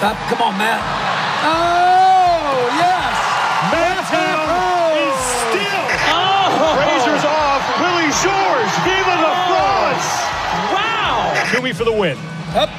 [0.00, 0.80] Up, come on, Matt.
[1.44, 3.12] Oh, yes.
[3.68, 4.48] Mantown
[4.96, 5.12] is
[5.44, 5.84] still.
[6.72, 7.60] Razors off.
[7.84, 8.72] Willie George.
[8.88, 10.08] Viva la France.
[10.72, 11.36] Wow.
[11.52, 12.16] Toomey for the win.
[12.56, 12.72] Up.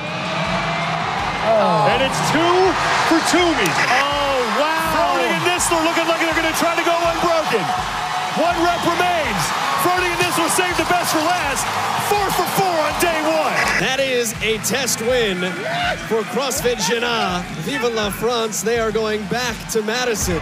[1.46, 1.94] Oh.
[1.94, 2.58] And it's two
[3.06, 3.70] for Toomey.
[3.70, 4.90] Oh, wow.
[4.90, 7.62] Froning and Nistler looking like they're going to try to go unbroken.
[8.42, 9.44] One rep remains.
[9.86, 11.66] Froning and Nistler saved the best for last.
[12.08, 13.82] Four for four on day one.
[13.82, 15.40] That is a test win
[16.08, 17.44] for CrossFit Jena.
[17.64, 18.62] Vive la France.
[18.62, 20.40] They are going back to Madison.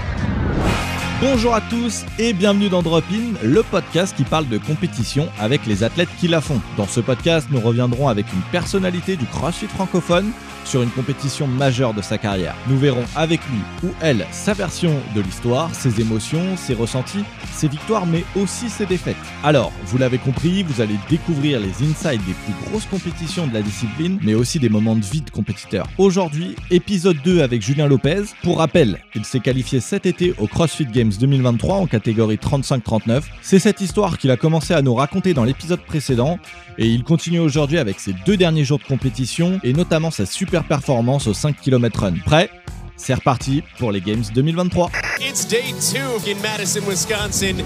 [1.21, 5.65] Bonjour à tous et bienvenue dans Drop In, le podcast qui parle de compétition avec
[5.65, 6.61] les athlètes qui la font.
[6.77, 10.31] Dans ce podcast, nous reviendrons avec une personnalité du CrossFit francophone
[10.63, 12.55] sur une compétition majeure de sa carrière.
[12.69, 17.67] Nous verrons avec lui ou elle sa version de l'histoire, ses émotions, ses ressentis, ses
[17.67, 19.17] victoires mais aussi ses défaites.
[19.43, 23.61] Alors, vous l'avez compris, vous allez découvrir les insides des plus grosses compétitions de la
[23.61, 25.87] discipline mais aussi des moments de vie de compétiteurs.
[25.97, 28.23] Aujourd'hui, épisode 2 avec Julien Lopez.
[28.43, 33.23] Pour rappel, il s'est qualifié cet été au CrossFit Games 2023 en catégorie 35-39.
[33.41, 36.37] C'est cette histoire qu'il a commencé à nous raconter dans l'épisode précédent
[36.77, 40.63] et il continue aujourd'hui avec ses deux derniers jours de compétition et notamment sa super
[40.65, 42.13] performance au 5 km run.
[42.25, 42.49] Prêt?
[42.97, 44.91] C'est reparti pour les Games 2023.
[45.21, 47.63] It's day two in Madison, Wisconsin.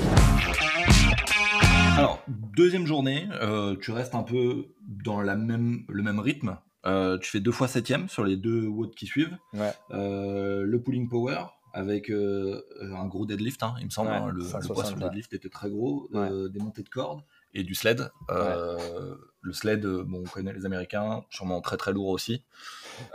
[1.97, 2.23] Alors,
[2.55, 6.57] deuxième journée, euh, tu restes un peu dans la même, le même rythme.
[6.85, 9.37] Euh, tu fais deux fois septième sur les deux watts qui suivent.
[9.53, 9.71] Ouais.
[9.91, 12.61] Euh, le pulling power avec euh,
[12.95, 14.09] un gros deadlift, hein, il me semble.
[14.11, 16.07] Ouais, hein, le, le 160, poids sur le deadlift était très gros.
[16.13, 17.21] euh, des montées de cordes
[17.53, 18.09] et du sled.
[18.29, 22.43] Euh, Le sled, euh, bon, on connaît les Américains, sûrement très très lourd aussi.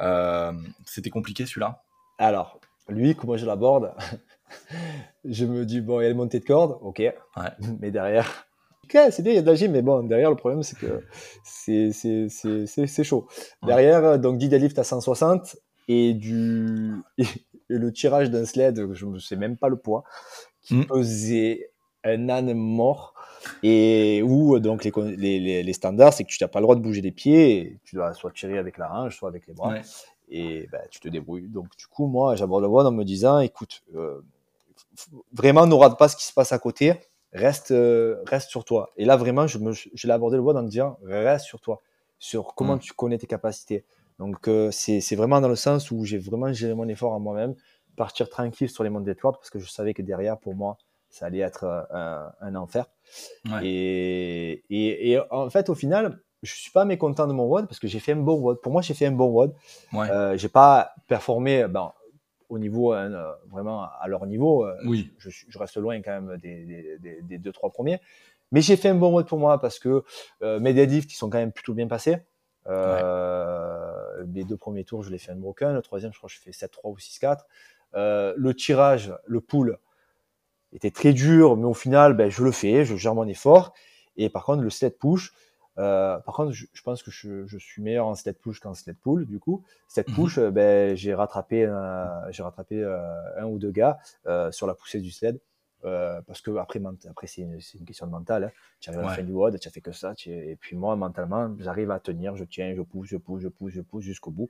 [0.01, 0.53] Euh,
[0.85, 1.83] C'était compliqué celui-là?
[2.19, 3.93] Alors, lui, comment je l'aborde
[5.25, 7.03] Je me dis, bon, il y a les montées de cordes, ok.
[7.81, 8.47] Mais derrière,
[8.85, 10.79] ok, c'est bien, il y a de la gym, mais bon, derrière, le problème, c'est
[10.79, 11.03] que
[11.45, 13.29] c'est- chaud.
[13.65, 15.57] Derrière, donc, 10 deadlift à 160
[15.89, 16.95] et, du,
[17.77, 20.05] le tirage d'un sled, je ne sais même pas le poids,
[20.63, 20.85] qui Mm.
[20.87, 21.71] pesait
[22.05, 23.15] un âne mort.
[23.63, 26.75] Et où, donc, les, les, les, les standards, c'est que tu n'as pas le droit
[26.77, 29.55] de bouger des pieds, et tu dois soit tirer avec la hanche, soit avec les
[29.55, 29.83] bras Ouais.
[30.31, 31.49] et ben, tu te débrouilles.
[31.49, 34.21] Donc, du coup, moi, j'aborde le voile en me disant, écoute, euh,
[35.33, 36.95] vraiment, ne rate pas ce qui se passe à côté,
[37.33, 38.91] reste, euh, reste sur toi.
[38.97, 41.61] Et là, vraiment, je, me, je l'ai abordé le voile en me disant, reste sur
[41.61, 41.81] toi,
[42.19, 42.81] sur comment Mm.
[42.81, 43.85] tu connais tes capacités.
[44.19, 47.55] Donc, euh, c'est vraiment dans le sens où j'ai vraiment géré mon effort à moi-même,
[47.97, 50.77] partir tranquille sur les montées de cordes, parce que je savais que derrière, pour moi,
[51.11, 52.87] ça allait être euh, un, un enfer.
[53.51, 53.61] Ouais.
[53.67, 57.81] Et, et, et en fait, au final, je suis pas mécontent de mon WOD parce
[57.81, 58.61] que j'ai fait un bon WOD.
[58.61, 59.55] Pour moi, j'ai fait un bon WOD.
[59.93, 60.11] Ouais.
[60.11, 61.93] Euh, j'ai pas performé ben,
[62.49, 64.65] au niveau euh, vraiment à leur niveau.
[64.65, 65.11] euh, Oui.
[65.19, 68.01] je, je reste loin quand même des, des, des, des deux trois premiers.
[68.53, 70.05] Mais j'ai fait un bon WOD pour moi parce que
[70.43, 72.19] euh, mes deadlifts ils sont quand même plutôt bien passés.
[72.69, 75.75] Euh, Les deux premiers tours, je l'ai fait unbroken.
[75.75, 77.47] Le troisième, je crois que je fais 7-3 ou 6-4.
[77.95, 79.79] Euh, le tirage, le pull
[80.73, 83.73] était très dur, mais au final, ben, je le fais, je gère mon effort.
[84.17, 85.33] Et par contre, le sled push,
[85.79, 88.75] euh, par contre, je, je pense que je, je suis meilleur en sled push qu'en
[88.75, 89.63] sled pull, du coup.
[89.89, 90.15] Sled Mhm.
[90.15, 91.71] push, euh, ben, j'ai rattrapé,
[92.31, 92.99] j'ai rattrapé euh,
[93.39, 95.41] un ou deux gars euh, sur la poussée du sled.
[95.85, 98.45] Euh, parce que après, après c'est une, question de mental.
[98.45, 98.51] Hein.
[98.81, 99.17] Tu arrives à la Ouais.
[99.17, 100.15] fin du WOD, tu as fait que ça.
[100.15, 103.49] tu- et puis moi, mentalement, j'arrive à tenir, je tiens, je pousse, je pousse, je
[103.49, 104.49] pousse, je pousse jusqu'au bout.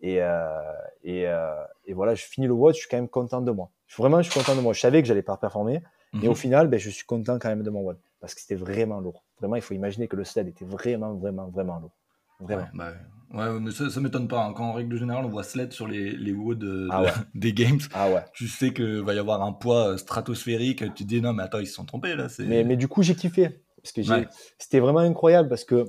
[0.00, 0.72] Et, euh,
[1.04, 1.54] et, euh,
[1.86, 3.70] et voilà, je finis le WOD, je suis quand même content de moi.
[3.96, 4.72] Vraiment, je suis content de moi.
[4.72, 5.80] Je savais que j'allais pas performer.
[6.14, 6.28] Et Mhm.
[6.28, 7.98] au final, ben, je suis content quand même de mon WOD.
[8.20, 9.22] Parce que c'était vraiment lourd.
[9.38, 11.92] Vraiment, il faut imaginer que le sled était vraiment, vraiment, vraiment lourd.
[12.44, 12.62] Vraiment.
[12.62, 12.68] Ouais,
[13.32, 13.60] bah ouais.
[13.60, 14.44] Mais ça, ça m'étonne pas.
[14.44, 14.52] hein.
[14.54, 17.08] Quand en règle générale, on voit sled sur les, les WOD de- Ah ouais.
[17.34, 18.24] des games, Ah ouais.
[18.32, 20.78] tu sais qu'il va y avoir un poids euh, stratosphérique.
[20.94, 22.28] Tu te dis non, mais attends, ils se sont trompés là.
[22.40, 23.60] Mais, mais du coup, j'ai kiffé.
[23.82, 24.28] Parce que Ouais.
[24.58, 25.48] c'était vraiment incroyable.
[25.48, 25.84] Parce que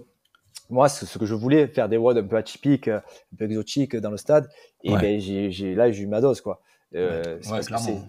[0.70, 2.98] moi, ce, ce que je voulais, faire des WOD un peu atypiques, euh,
[3.34, 4.50] un peu exotiques dans le stade.
[4.84, 6.42] Et ben, j'ai, là, j'ai eu ma dose.
[6.42, 6.62] Quoi.
[6.96, 7.38] Euh,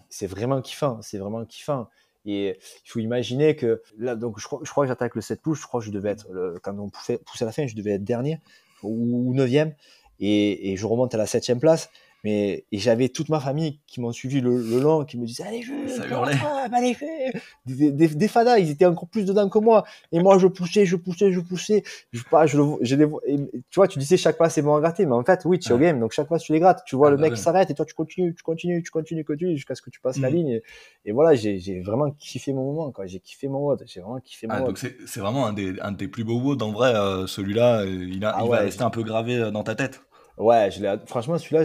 [0.08, 0.98] c'est vraiment kiffant.
[1.02, 1.88] C'est vraiment kiffant.
[2.26, 5.60] Et il faut imaginer que là, donc, je crois, que j'attaque le 7 push.
[5.62, 7.76] Je crois que je devais être, le- quand on poussait, poussait à la fin, je
[7.76, 8.41] devais être dernier
[8.82, 9.75] ou, ou neuvième.
[10.19, 11.89] Et, et je remonte à la septième place.
[12.24, 15.45] Mais et j'avais toute ma famille qui m'ont suivi le, le long, qui me disaient
[15.45, 17.33] allez Jules, Ça ça allez fais
[17.66, 19.84] des, des, des fadas, ils étaient encore plus dedans que moi.
[20.13, 21.83] Et moi je poussais, je poussais, je poussais.
[22.13, 24.63] Je pas, je le, je les vois- et tu vois, tu disais chaque passe c'est
[24.63, 26.53] bon à gratter, mais en fait oui, tu es au game, donc chaque passe tu
[26.53, 26.83] les grattes.
[26.86, 27.39] Tu vois Ah le bah mec ouais.
[27.39, 30.01] s'arrête et toi tu continues, tu continues, tu continues, tu continues jusqu'à ce que tu
[30.01, 30.36] passes la Mhm.
[30.36, 30.48] ligne.
[30.48, 30.62] Et,
[31.04, 33.07] et voilà, j'ai vraiment kiffé mon moment, quoi.
[33.07, 35.92] J'ai kiffé mon WOD, j'ai vraiment kiffé mon Ah, donc c'est vraiment un des, un
[35.92, 36.95] de tes plus beaux WOD en vrai.
[36.95, 39.74] euh, Celui-là, euh, il, a, Ah il va rester un peu gravé euh, dans ta
[39.74, 40.03] tête.
[40.39, 41.65] Ouais, je franchement, celui-là,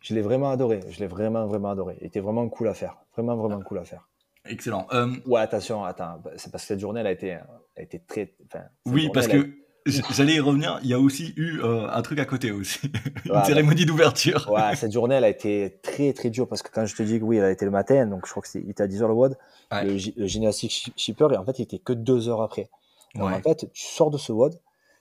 [0.00, 0.80] je, l'ai vraiment adoré.
[0.88, 1.98] Je l'ai vraiment, vraiment adoré.
[2.00, 2.96] Il était vraiment cool à faire.
[3.16, 4.08] Vraiment, vraiment cool à faire.
[4.44, 4.86] Excellent.
[4.92, 6.22] Euh, Ouais, attention, attends.
[6.36, 7.42] C'est parce que cette journée, elle a été, elle
[7.76, 8.34] a été très.
[8.46, 9.50] Enfin, oui, journée, parce a- que
[9.86, 10.78] J'allais y revenir.
[10.82, 12.92] Il y a aussi eu euh, un truc à côté aussi,
[13.24, 14.50] une Ouais, cérémonie d'ouverture.
[14.52, 17.18] Ouais, cette journée, elle a été très très dure parce que quand je te dis
[17.18, 18.86] que oui, elle a été le matin, donc je crois que c'était il était à
[18.86, 19.38] 10h le WOD,
[19.72, 19.84] Ouais.
[19.84, 22.68] le, le gymnastique shi- shipper, et en fait, il était que deux heures après.
[23.14, 23.34] Donc Ouais.
[23.34, 24.54] en fait, tu sors de ce WOD,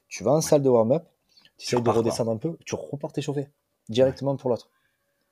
[0.07, 1.03] tu vas en salle de warm-up,
[1.57, 3.49] tu essaies de redescendre un peu, tu repars t'échauffer
[3.89, 4.69] directement pour l'autre.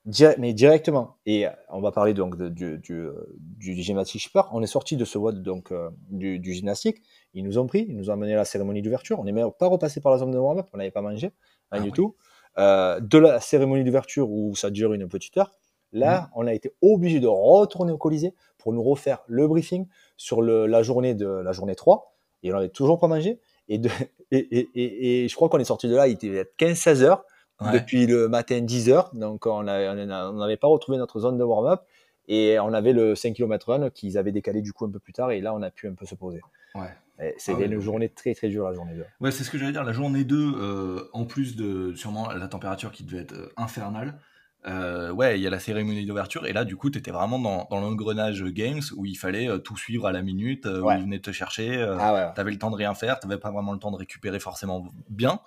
[0.05, 1.17] Direct- mais directement.
[1.25, 3.25] Et euh, on va parler donc de- du, du, euh,
[3.57, 4.29] du gymnastique.
[4.51, 7.01] On est sorti de ce WOD donc euh, du, du gymnastique.
[7.33, 9.19] Ils nous ont pris, ils nous ont amené à la cérémonie d'ouverture.
[9.19, 11.31] On n'est même pas repassé par la zone de warm-up, on n'avait pas mangé,
[11.71, 12.15] rien Ah du tout.
[12.59, 15.51] Euh, de la cérémonie d'ouverture où ça dure une petite heure,
[15.91, 16.27] là, Mhm.
[16.35, 19.87] on a été obligé de retourner au Colisée pour nous refaire le briefing
[20.17, 22.13] sur le, la journée de la journée 3.
[22.43, 23.39] Et on n'avait toujours pas mangé.
[23.69, 23.89] Et, de,
[24.31, 27.25] et, et, et, et je crois qu'on est sorti de là, il était 15-16 heures
[27.61, 27.71] Ouais.
[27.71, 29.11] depuis le matin 10 heures.
[29.13, 31.81] Donc on n'avait pas retrouvé notre zone de warm-up.
[32.27, 35.13] Et on avait le 5 km run qu'ils avaient décalé du coup un peu plus
[35.13, 35.31] tard.
[35.31, 36.41] Et là, on a pu un peu se poser.
[36.73, 36.89] Ouais.
[37.37, 39.05] C'était Ah une journée très très dure, la journée 2.
[39.21, 39.83] Ouais, c'est ce que j'allais dire.
[39.83, 44.19] La journée 2, euh, en plus de sûrement la température qui devait être euh, infernale,
[44.67, 46.45] euh, ouais, il y a la cérémonie d'ouverture.
[46.47, 49.57] Et là, du coup, tu étais vraiment dans, dans l'engrenage Games où il fallait euh,
[49.59, 51.81] tout suivre à la minute, euh, où ils venaient te chercher.
[51.99, 52.33] Ah ouais.
[52.35, 55.39] T'avais le temps de rien faire, t'avais pas vraiment le temps de récupérer forcément bien.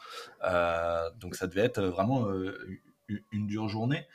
[1.20, 2.26] Donc ça devait être vraiment
[3.32, 4.06] une, dure journée.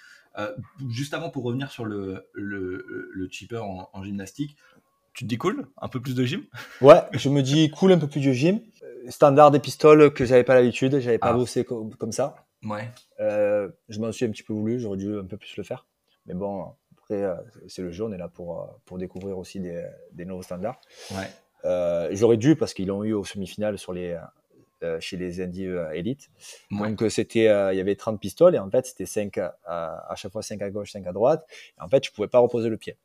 [0.89, 4.55] Juste avant, pour revenir sur le, le, le cheaper en, en gymnastique,
[5.13, 5.67] tu te dis cool?
[5.79, 6.43] Un peu plus de gym?
[6.81, 8.59] Ouais, je me dis cool un peu plus de gym.
[9.09, 11.33] Standard des pistoles que j'avais pas l'habitude, j'avais pas Ah.
[11.33, 12.35] bossé co- comme ça.
[12.63, 12.89] Ouais.
[13.19, 15.85] Euh, je m'en suis un petit peu voulu, j'aurais dû un peu plus le faire.
[16.25, 17.35] Mais bon, après, euh,
[17.67, 20.79] c'est le jeu, on est là pour, euh, pour découvrir aussi des, des nouveaux standards.
[21.11, 21.29] Ouais.
[21.65, 24.17] Euh, j'aurais dû parce qu'ils l'ont eu aux semi-finales sur les,
[24.83, 26.29] euh, chez les Indies Elite.
[26.71, 26.89] Ouais.
[26.89, 30.31] Donc c'était, il y avait 30 pistoles et en fait c'était 5 à, à, chaque
[30.31, 31.45] fois 5 à gauche, 5 à droite.
[31.77, 32.97] Et en fait, tu pouvais pas reposer le pied.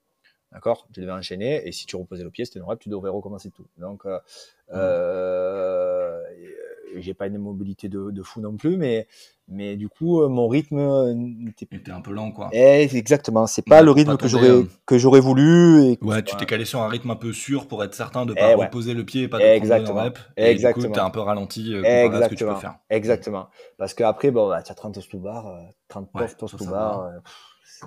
[0.52, 0.88] D'accord?
[0.94, 3.66] Tu devais enchaîner et si tu reposais le pied, c'était normal, tu devrais recommencer tout.
[3.76, 4.06] Donc,
[6.96, 9.06] j'ai pas une mobilité de, de fou non plus, mais,
[9.48, 12.50] mais du coup, euh, mon rythme euh, n'était Et t'es un peu lent, quoi.
[12.52, 15.82] eh, exactement, c'est pas Ouais, le rythme pas que j'aurais que j'aurais voulu.
[15.84, 18.32] Et, Ouais, tu t'es calé sur un rythme un peu sûr pour être certain de
[18.32, 18.66] Eh pas ouais.
[18.66, 20.00] reposer le pied et pas de prendre Exactement.
[20.00, 20.18] une rep.
[20.36, 20.86] Et du Exactement.
[20.88, 22.60] coup, t'es un peu ralenti euh, comparé à ce que tu peux Exactement.
[22.60, 22.78] faire.
[22.90, 23.48] Exactement.
[23.78, 26.70] Parce qu'après, bon, bah, tu as 30 toasts to bar, euh, 30 Ouais, to ça
[26.70, 27.10] bar,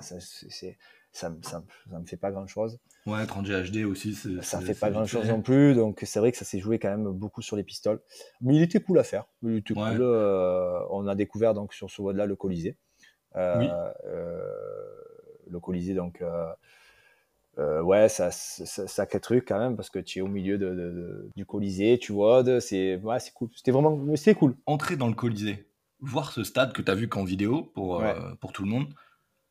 [0.00, 0.76] c'est-
[1.12, 2.78] ça, me- ça, me- ça me fait pas grand chose.
[3.06, 4.14] Ouais, 30 GHD aussi.
[4.14, 5.28] Ça c'est- fait pas vite grand chose fait.
[5.32, 5.74] non plus.
[5.74, 8.00] Donc, c'est vrai que ça s'est joué quand même beaucoup sur les pistoles.
[8.40, 9.26] Mais il était cool à faire.
[9.42, 9.90] Il était Ouais.
[9.92, 10.00] cool.
[10.02, 12.76] euh, on a découvert donc sur ce WOD-là le Colisée.
[13.36, 13.68] Euh, Oui.
[14.04, 14.40] euh,
[15.50, 16.22] le Colisée, donc,
[17.82, 20.74] ouais, ça, ça, ça truc quand même parce que tu es au milieu de, de-
[20.74, 23.48] de- du Colisée, tu vois, c'est ouais, cool.
[23.54, 24.56] C'était vraiment, c'était cool.
[24.66, 25.66] Entrer dans le Colisée,
[26.00, 28.14] voir ce stade que t'as vu qu'en vidéo pour, Ouais.
[28.40, 28.88] pour tout le monde.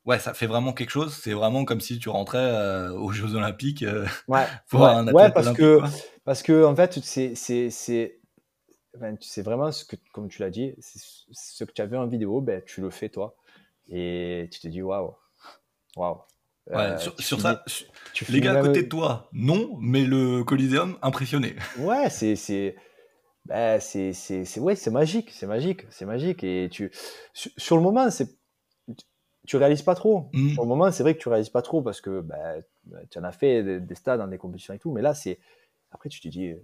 [0.06, 1.13] Ouais, ça fait vraiment quelque chose.
[1.15, 3.83] C'est vraiment comme si tu rentrais euh, aux Jeux Olympiques.
[3.83, 5.89] euh, Ouais, pour ouais, un athlète ouais, parce olympique, que quoi.
[6.24, 8.19] parce que en fait, c'est c'est c'est
[9.00, 12.07] ben, c'est vraiment ce que, comme tu l'as dit, ce que tu as vu en
[12.07, 13.36] vidéo, ben tu le fais toi,
[13.89, 15.15] et tu te dis waouh,
[15.98, 16.19] waouh.
[16.74, 17.63] Ouais, Euh, sur, tu sur finis- ça,
[18.13, 21.56] tu les gars à côté de toi, non, mais le Coliseum, impressionné.
[21.75, 22.75] Ouais, c'est c'est
[23.45, 26.92] ben, c'est c'est c'est ouais, c'est magique, c'est magique, c'est magique, et tu
[27.33, 28.30] sur, sur le moment, c'est
[29.48, 30.30] tu réalises pas trop.
[30.34, 30.50] Mm.
[30.54, 32.62] Sur le moment, c'est vrai que tu réalises pas trop parce que ben,
[33.10, 35.40] tu en as fait des, des stades dans des compétitions et tout, mais là, c'est
[35.92, 36.56] après tu te dis, euh,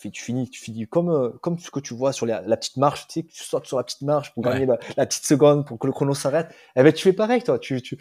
[0.00, 2.56] tu tu finis, tu finis comme euh, comme ce que tu vois sur la, la
[2.56, 4.52] petite marche, tu sais, que tu sautes sur la petite marche pour Ouais.
[4.52, 6.48] gagner la, la petite seconde pour que le chrono s'arrête.
[6.74, 7.58] Eh ben, tu fais pareil, toi.
[7.58, 7.98] Tu, tu...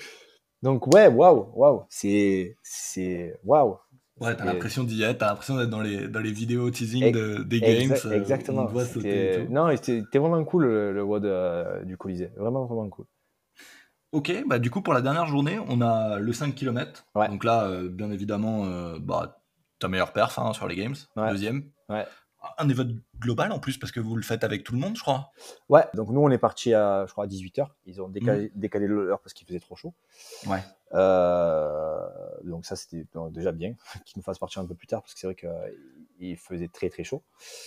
[0.62, 3.78] Donc ouais, waouh, waouh, c'est c'est waouh.
[4.22, 7.44] Ouais, t'as l'impression d'y être, t'as l'impression d'être dans les, dans les vidéos teasing de-
[7.44, 7.92] des games.
[7.92, 8.70] Exa- euh, exactement.
[8.74, 9.52] On sauter et tout.
[9.52, 13.06] Non, c'était c'était vraiment cool le, le WOD euh, du Colisée, vraiment vraiment cool.
[14.14, 17.06] Ok, bah du coup pour la dernière journée, on a le 5 km.
[17.16, 17.28] Ouais.
[17.28, 19.42] Donc là, euh, bien évidemment, euh, bah,
[19.80, 21.32] ta meilleure perf hein, sur les games, Ouais.
[21.32, 21.70] deuxième.
[21.90, 22.06] Ouais.
[22.58, 24.96] Un des votes global en plus, parce que vous le faites avec tout le monde,
[24.98, 25.32] je crois.
[25.70, 28.86] Ouais, donc nous on est parti à je crois à 18h, ils ont décalé, décalé
[28.86, 29.94] l'heure parce qu'il faisait trop chaud.
[30.46, 30.60] Ouais.
[30.94, 32.08] Euh,
[32.44, 33.74] donc ça c'était déjà bien
[34.06, 35.36] qu'ils nous fassent partir un peu plus tard parce que c'est vrai
[36.18, 37.24] qu'il faisait très très chaud.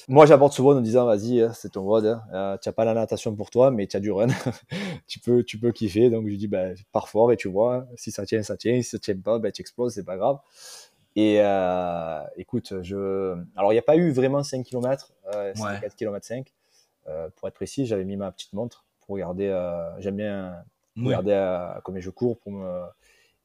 [0.08, 2.22] Moi j'aborde WOD en disant vas-y hein, c'est ton hein.
[2.32, 4.28] Euh, tu n'as pas la natation pour toi mais tu as du run,
[5.06, 8.10] tu peux tu peux kiffer donc je dis bah, pars fort et tu vois si
[8.10, 10.38] ça tient ça tient, si ça tient pas bah, tu exploses c'est pas grave.
[11.16, 15.68] Et euh, écoute je alors il n'y a pas eu vraiment 5 km, euh, c'était
[15.68, 15.80] Ouais.
[15.80, 16.52] 4 km 5
[17.08, 20.56] Euh, pour être précis j'avais mis ma petite montre pour regarder euh, j'aime bien
[20.96, 21.06] Ouais.
[21.08, 22.82] regarder à, combien je cours pour me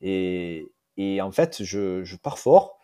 [0.01, 2.79] et, et en fait je, je pars fort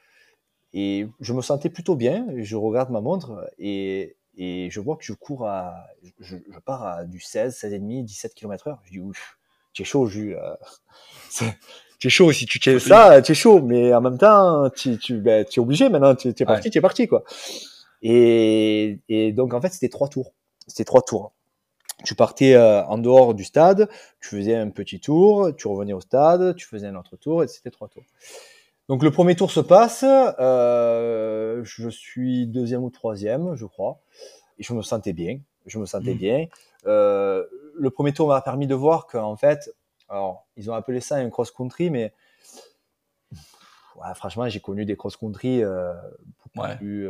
[0.79, 5.03] et je me sentais plutôt bien je regarde ma montre et, et je vois que
[5.03, 5.87] je cours à
[6.19, 9.37] je, je pars à du 16 16 et demi 17 km heure je dis ouf
[9.73, 10.55] tu es chaud Jules euh,
[11.29, 11.57] c'est-
[11.99, 14.97] tu es chaud si tu tiens ça tu es chaud mais en même temps tu,
[14.99, 17.23] tu, ben, es obligé maintenant tu tu es parti tu es parti quoi
[18.01, 20.33] Et, et donc, en fait, c'était trois tours.
[20.67, 21.33] C'était trois tours.
[22.05, 23.89] Tu partais euh, en dehors du stade,
[24.21, 27.47] tu faisais un petit tour, tu revenais au stade, tu faisais un autre tour, et
[27.47, 28.03] c'était trois tours.
[28.89, 33.99] Donc le premier tour se passe, euh, je suis deuxième ou troisième, je crois,
[34.57, 36.17] et je me sentais bien, je me sentais Mm.
[36.17, 36.45] bien.
[36.85, 39.69] Euh, le premier tour m'a permis de voir qu'en fait,
[40.07, 42.13] alors ils ont appelé ça un cross-country, mais
[43.97, 45.93] ouais, franchement, j'ai connu des cross-country euh,
[46.43, 46.75] beaucoup Ouais.
[46.77, 47.09] plus,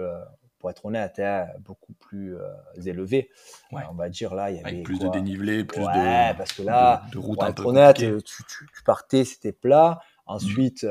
[0.59, 2.35] pour être honnête, hein, beaucoup plus
[2.83, 3.29] élevés.
[3.71, 3.83] Ouais.
[3.91, 6.37] On va dire là, il y avait Avec plus quoi de dénivelé, plus ouais, de.
[6.37, 9.23] parce que là, de, de routes pour un être peu honnête, tu, tu, tu partais,
[9.25, 9.99] c'était plat.
[10.25, 10.85] Ensuite,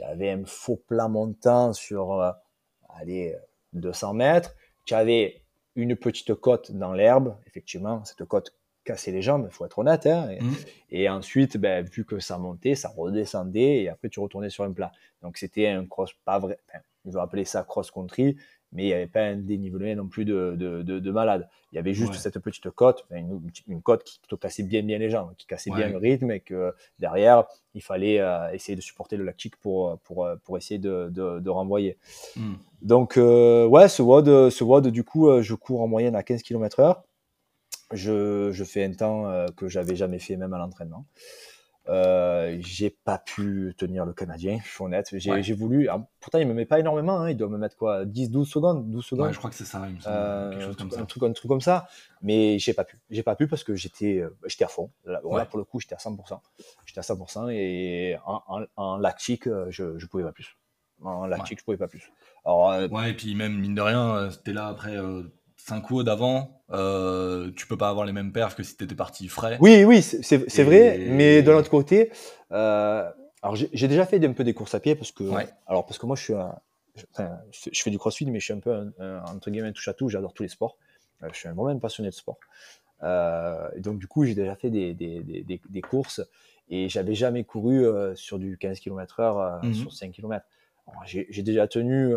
[0.00, 2.32] tu avais un faux plat montant sur, euh,
[2.88, 3.36] allez,
[3.74, 4.54] 200 mètres.
[4.86, 5.42] Tu avais
[5.76, 7.36] une petite côte dans l'herbe.
[7.46, 10.06] Effectivement, cette côte cassait les jambes, il faut être honnête.
[10.06, 14.48] Hein, et, et ensuite, ben, vu que ça montait, ça redescendait et après tu retournais
[14.48, 14.90] sur un plat.
[15.22, 16.58] Donc c'était un cross, pas vrai.
[16.68, 18.36] Enfin, ils ont appelé ça cross-country,
[18.72, 21.48] mais il n'y avait pas un dénivelé non plus de, de, de, de malade.
[21.72, 22.18] Il y avait juste Ouais.
[22.18, 25.70] cette petite enfin, une, une côte qui te cassait bien, bien les jambes, qui cassait
[25.70, 29.98] bien le rythme et que derrière, il fallait euh, essayer de supporter le lactique pour,
[30.00, 31.96] pour, euh, pour essayer de, renvoyer.
[32.36, 32.54] Mm.
[32.82, 36.22] Donc, euh, ouais, ce WOD, ce WOD, du coup, euh, je cours en moyenne à
[36.22, 37.02] 15 km heure.
[37.92, 41.04] Je, je fais un temps euh, que j'avais jamais fait même à l'entraînement.
[41.88, 45.08] Euh, j'ai pas pu tenir le Canadien, je suis honnête.
[45.12, 45.52] J'ai Ouais.
[45.52, 45.88] voulu.
[46.20, 47.20] pourtant, il me met pas énormément.
[47.20, 49.56] Hein, il doit me mettre quoi 10, 12 secondes 12 secondes Ouais, je crois que
[49.56, 50.14] c'est ça, il me semble.
[50.14, 51.00] euh, quelque un, chose comme ça.
[51.00, 51.88] un, truc, un truc comme ça.
[52.22, 52.98] Mais j'ai pas pu.
[53.10, 54.90] J'ai pas pu parce que j'étais euh, j'étais à fond.
[55.06, 56.38] Là, pour le coup, j'étais à 100%.
[56.84, 60.56] J'étais à 100% et en, en, en lactique, je, je pouvais pas plus.
[61.02, 62.12] En lactique, je pouvais pas plus.
[62.44, 64.96] Alors, euh, Ouais, et puis même, mine de rien, t'es là après
[65.66, 69.28] 5 WOD d'avant, euh, tu peux pas avoir les mêmes perfs que si t'étais parti
[69.28, 69.58] frais.
[69.60, 72.10] Oui, oui, c'est Et- vrai, mais de l'autre côté,
[72.52, 73.08] euh,
[73.42, 75.48] alors j'ai déjà fait un peu des courses à pied parce que, Ouais.
[75.66, 76.54] alors parce que moi je suis, un-
[76.96, 79.50] je, enfin, je- je fais du crossfit, mais je suis un peu un, un- entre
[79.50, 80.08] guillemets touche à tout.
[80.08, 80.76] J'adore tous les sports.
[81.22, 82.38] Euh, je suis un- vraiment un passionné de sport.
[83.02, 86.20] Euh, et donc du coup, j'ai déjà fait des, des, des, courses
[86.68, 90.44] et j'avais jamais couru sur du 15 km/h sur 5 km.
[91.06, 92.14] J'ai déjà tenu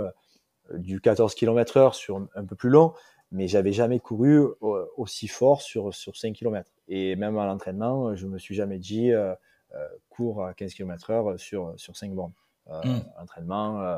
[0.73, 2.93] du 14 km/h sur un peu plus long,
[3.33, 6.71] mais j'avais jamais couru euh, aussi fort sur, sur 5 km.
[6.89, 9.35] Et même à l'entraînement, je me suis jamais dit euh,
[9.75, 12.33] euh, cours à 15 km/h sur, sur 5 bornes.
[12.69, 12.99] Euh, Mm.
[13.17, 13.97] à L'entraînement, euh,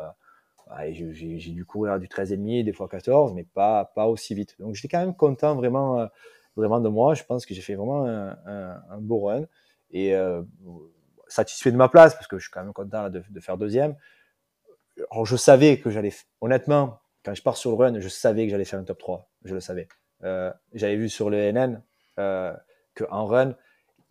[0.77, 4.07] ouais, j'ai j'ai- j'ai dû courir à du 13,5, des fois 14, mais pas, pas
[4.07, 4.55] aussi vite.
[4.59, 6.07] Donc j'étais quand même content vraiment, euh,
[6.55, 7.13] vraiment de moi.
[7.15, 9.45] Je pense que j'ai fait vraiment un, un, un beau run
[9.91, 10.41] et euh,
[11.27, 13.57] satisfait de ma place parce que je suis quand même content là, de, de faire
[13.57, 13.95] deuxième.
[15.11, 18.51] Alors, je savais que j'allais, honnêtement, quand je pars sur le run, je savais que
[18.51, 19.27] j'allais faire un top 3.
[19.43, 19.87] Je le savais.
[20.23, 21.81] Euh, J'avais vu sur le NN
[22.19, 22.53] euh,
[22.95, 23.55] qu'en run,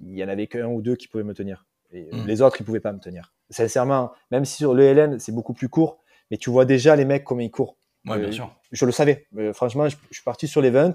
[0.01, 1.67] il y en avait qu'un ou deux qui pouvaient me tenir.
[1.93, 2.27] Et Mm.
[2.27, 3.33] Les autres, ils pouvaient pas me tenir.
[3.51, 5.99] Sincèrement, même si sur le LN, c'est beaucoup plus court,
[6.31, 7.77] mais tu vois déjà les mecs comment ils courent.
[8.07, 8.55] Ouais, bien Euh, sûr.
[8.73, 9.27] Je le savais.
[9.39, 10.93] Euh, franchement, je, je suis parti sur l'event.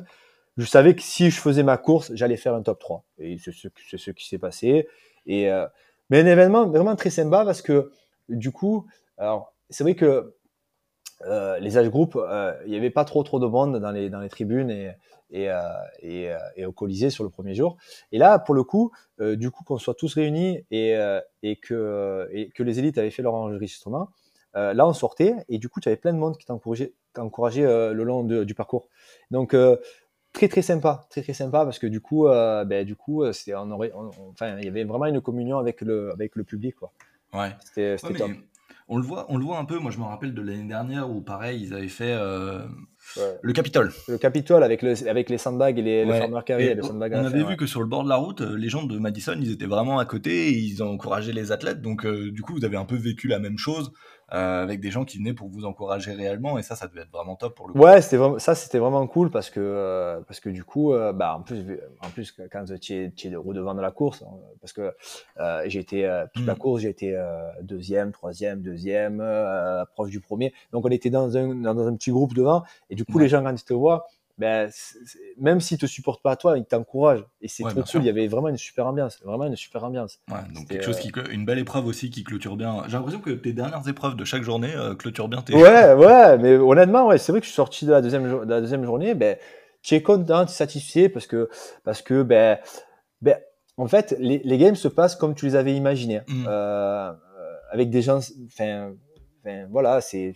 [0.58, 3.06] Je savais que si je faisais ma course, j'allais faire un top 3.
[3.18, 4.88] Et c'est ce, ce qui s'est passé.
[5.26, 5.66] Et, euh,
[6.10, 7.92] mais un événement vraiment très sympa parce que
[8.28, 8.86] du coup,
[9.18, 10.36] alors c'est vrai que
[11.26, 14.10] euh, les âge groupes, euh, il n'y avait pas trop trop de monde dans les,
[14.10, 14.92] dans les tribunes et,
[15.32, 15.60] et, euh,
[16.02, 17.78] et, et au Colisée sur le premier jour.
[18.12, 20.96] Et là, pour le coup, du coup, qu'on soit tous réunis et,
[21.44, 24.10] et, que, et que les élites avaient fait leur enregistrement,
[24.54, 26.94] là, on sortait et du coup, tu avais plein de monde qui t'encourageait
[27.94, 28.88] le long de- du parcours.
[29.30, 29.56] Donc,
[30.34, 33.92] très très sympa, très très sympa parce que du coup, ben, du coup, on aurait,
[33.94, 36.92] on- enfin, il y avait vraiment une communion avec le, avec le public, quoi.
[37.34, 37.50] Ouais.
[37.64, 38.30] C'était, c'était Ouais, top.
[38.30, 38.38] mais
[38.88, 39.80] on le voit, on voit un peu.
[39.80, 42.68] Moi, je me rappelle de l'année dernière où, pareil, ils avaient fait euh,
[43.18, 43.38] Ouais.
[43.42, 43.92] le Capitole.
[44.08, 46.20] Le Capitole avec, le, avec les sandbags et les, le Ouais.
[46.20, 47.56] farmer carry Et et le on avait vu ouais.
[47.58, 50.00] que sur le bord de la route, euh, les gens de Madison, ils étaient vraiment
[50.00, 51.82] à côté et ils ont encouragé les athlètes.
[51.82, 53.92] Donc, euh, du coup, vous avez un peu vécu la même chose
[54.32, 56.60] euh, avec des gens qui venaient pour vous encourager réellement.
[56.60, 57.80] Et ça, ça devait être vraiment top pour le coup.
[57.80, 61.42] Ouais, vraiment, ça c'était vraiment cool parce que euh, parce que du coup, bah en
[61.42, 61.64] plus
[62.06, 64.94] en plus quand tu es, es au devant de la course, hein, parce que
[65.40, 65.64] euh,
[66.34, 66.58] toute la Mm.
[66.58, 69.24] course, euh, deuxième, troisième, deuxième,
[69.94, 70.54] proche du premier.
[70.72, 73.24] Donc on était dans un dans un petit groupe devant et du coup Ouais.
[73.24, 74.06] les gens quand ils te voient,
[74.38, 74.70] ben
[75.38, 77.88] même s'ils te supportent pas toi, ils t'encouragent et c'est Ouais, trop cool.
[77.90, 78.02] sûr.
[78.02, 80.20] Il y avait vraiment une super ambiance, vraiment une super ambiance.
[80.30, 82.84] Ouais, donc C'était, quelque chose euh, qui, une belle épreuve aussi qui clôture bien.
[82.88, 85.54] J'ai l'impression que tes dernières épreuves de chaque journée euh, clôturent bien tes.
[85.56, 88.46] Ouais, ouais, mais honnêtement, ouais, c'est vrai que je suis sorti de la deuxième, jour-
[88.46, 89.38] de la deuxième journée, ben,
[89.82, 91.50] tu es content, tu es satisfait parce que,
[91.86, 92.58] parce que, ben,
[93.22, 93.38] ben,
[93.78, 96.46] en fait, les, les games se passent comme tu les avais imaginés, Mm.
[96.50, 97.12] euh,
[97.72, 98.92] avec des gens, enfin,
[99.70, 100.34] voilà, c'est,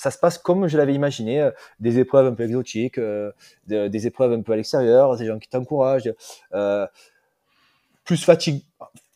[0.00, 3.30] ça se passe comme je l'avais imaginé, euh, des épreuves un peu exotiques, euh,
[3.66, 6.12] de- des épreuves un peu à l'extérieur, des gens qui t'encouragent,
[6.54, 6.86] euh,
[8.04, 8.64] plus fatigue,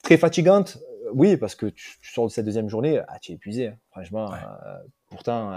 [0.02, 0.78] très fatigante,
[1.12, 3.78] oui, parce que tu, tu sors de cette deuxième journée, ah, tu es épuisé, hein.
[3.90, 4.30] franchement.
[4.30, 4.38] Ouais.
[5.08, 5.50] pourtant,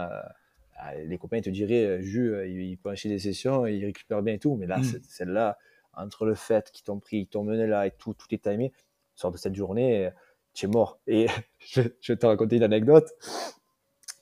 [0.79, 4.35] ah, les copains te diraient, Jus, il, il peut acheter des sessions, il récupère bien
[4.35, 4.55] et tout.
[4.55, 4.83] Mais là, Mm.
[5.09, 5.57] celle-là,
[5.93, 8.71] entre le fait qu'ils t'ont pris, ils t'ont mené là et tout, tout est timé,
[9.15, 10.09] sort de cette journée,
[10.53, 10.99] tu es mort.
[11.07, 11.25] Et
[11.59, 13.09] je, je vais te raconter une anecdote.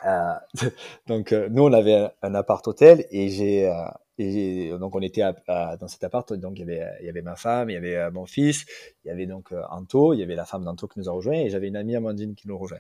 [0.06, 0.34] Euh,
[1.08, 5.22] donc, euh, nous, on avait un, un appart hôtel et j'ai, euh, donc on était
[5.22, 6.32] à- à- dans cet appart.
[6.34, 8.66] Donc, il y avait, il y avait ma femme, il y avait mon fils,
[9.04, 11.34] il y avait donc Anto, il y avait la femme d'Anto qui nous a rejoint
[11.36, 12.80] et j'avais une amie Amandine qui nous rejoint.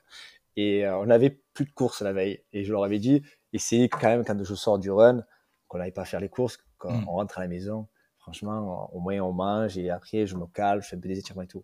[0.57, 2.41] Et on n'avait plus de courses la veille.
[2.53, 5.23] Et je leur avais dit, essayez quand même quand je sors du run,
[5.67, 7.05] qu'on n'aille pas faire les courses, quand Mm.
[7.07, 7.87] on rentre à la maison.
[8.19, 11.19] Franchement, au moins on mange et après je me calme, je fais un peu des
[11.19, 11.63] étirements et tout.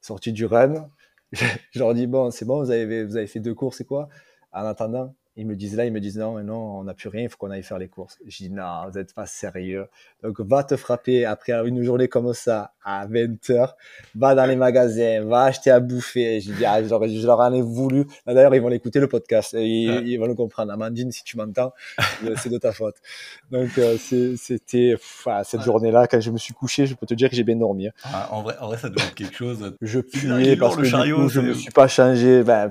[0.00, 0.90] Sorti du run,
[1.32, 3.84] je, je leur dis bon, c'est bon, vous avez, vous avez fait deux courses et
[3.84, 4.08] quoi?
[4.52, 7.22] En attendant, ils me disent là, ils me disent non, non, on n'a plus rien,
[7.22, 8.18] il faut qu'on aille faire les courses.
[8.26, 9.86] Je dis non, vous n'êtes pas sérieux.
[10.22, 13.70] Donc va te frapper après une journée comme ça à 20h,
[14.16, 16.40] va dans les magasins, va acheter à bouffer.
[16.40, 18.04] Je dis ah, je leur, en ai voulu.
[18.26, 20.02] D'ailleurs, ils vont l'écouter le podcast, et ils, Ouais.
[20.04, 20.72] ils vont le comprendre.
[20.72, 21.72] Amandine, si tu m'entends,
[22.36, 22.96] c'est de ta faute.
[23.50, 23.96] Donc euh,
[24.36, 24.96] c'était
[25.44, 25.64] cette Ouais.
[25.64, 27.86] journée-là, quand je me suis couché, je peux te dire que j'ai bien dormi.
[27.88, 27.92] hein.
[28.04, 29.74] Ah, en, vrai, en vrai, ça doit être quelque chose.
[29.80, 32.42] Je puais parce que du chariot, coup, je me suis pas changé.
[32.42, 32.68] Ben,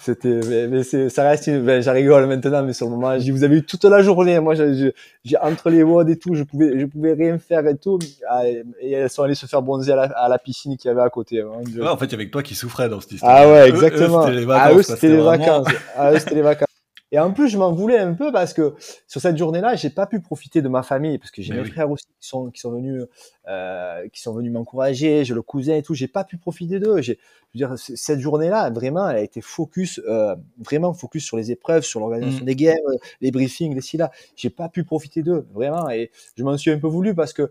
[0.00, 3.32] c'était, mais, mais ça reste, une- ben, j'en rigole maintenant, mais sur le moment, j'ai-
[3.32, 4.38] vous avez eu toute la journée.
[4.40, 4.92] Moi, j'ai,
[5.40, 7.98] entre les WOD et tout, je pouvais, je pouvais rien faire et tout.
[8.28, 10.92] Ah, Et elles sont allées se faire bronzer à la, à la piscine qu'il y
[10.92, 11.42] avait à côté.
[11.66, 11.82] Dieu.
[11.82, 13.32] Ouais, en fait, il y avait que toi qui souffrais dans cette histoire.
[13.36, 14.22] Ah ouais, Eux- eux, exactement.
[14.26, 14.70] c'était les ah, vacances.
[14.70, 15.74] eux, quoi, c'était les vraiment- vacances.
[15.96, 16.66] Ah, eux, c'était les vacances.
[17.12, 18.74] Et en plus, je m'en voulais un peu parce que
[19.08, 21.70] sur cette journée-là, j'ai pas pu profiter de ma famille parce que j'ai mes oui.
[21.70, 23.04] frères aussi qui sont qui sont venus
[23.48, 25.94] euh, qui sont venus m'encourager, j'ai le cousin et tout.
[25.94, 27.00] J'ai pas pu profiter d'eux.
[27.00, 27.18] J'ai,
[27.54, 31.50] je veux dire, cette journée-là, vraiment, elle a été focus, euh, vraiment focus sur les
[31.50, 32.46] épreuves, sur l'organisation Mm.
[32.46, 34.10] des games, euh, les briefings, les ci là.
[34.36, 35.90] J'ai pas pu profiter d'eux, vraiment.
[35.90, 37.50] Et je m'en suis un peu voulu parce que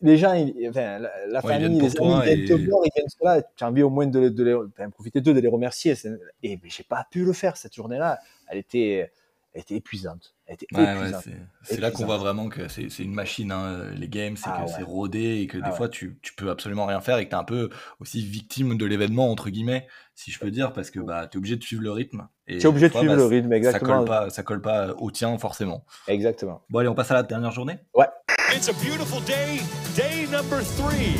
[0.00, 2.80] les gens, ils- enfin, la, la Ouais, famille, les amis, ils viennent et- te voir,
[2.84, 3.42] ils viennent là.
[3.56, 5.94] Tu as envie au moins de, de les, enfin, profiter d'eux, de les remercier.
[6.42, 8.18] Et j'ai pas pu le faire cette journée-là.
[8.48, 9.10] Elle était,
[9.52, 10.34] elle était épuisante.
[10.72, 11.10] Ouais, ouais,
[11.62, 14.66] c'est là qu'on voit vraiment que c'est une machine, hein, les games, c'est Ah que
[14.66, 14.72] ouais.
[14.76, 15.76] c'est rodé et que Ah des ouais.
[15.76, 18.84] fois tu, tu peux absolument rien faire et que t'es un peu aussi victime de
[18.84, 21.92] l'événement, entre guillemets, si je peux dire, parce que bah, t'es obligé de suivre le
[21.92, 22.28] rythme.
[22.46, 23.98] Tu es obligé de fois, suivre bah, le rythme, Ça exactement.
[24.00, 25.86] colle, pas, ça colle pas au tien, forcément.
[26.08, 26.62] Exactement.
[26.68, 27.78] Bon, allez, on passe à la dernière journée?
[28.56, 29.58] It's a beautiful day,
[29.96, 31.16] day number three.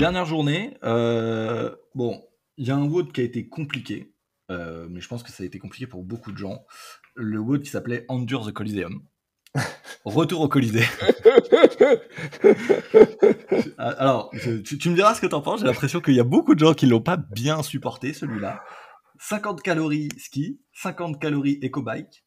[0.00, 2.20] Dernière journée, euh, bon,
[2.56, 4.12] il y a un WOD qui a été compliqué,
[4.50, 6.64] euh, mais je pense que ça a été compliqué pour beaucoup de gens.
[7.14, 9.02] Le WOD qui s'appelait Endure the Coliseum.
[10.04, 10.82] Retour au Colisée.
[13.78, 14.32] Alors,
[14.64, 15.60] tu me diras ce que t'en penses.
[15.60, 18.64] J'ai l'impression qu'il y a beaucoup de gens qui l'ont pas bien supporté, celui-là.
[19.20, 22.24] 50 calories ski, 50 calories éco-bike.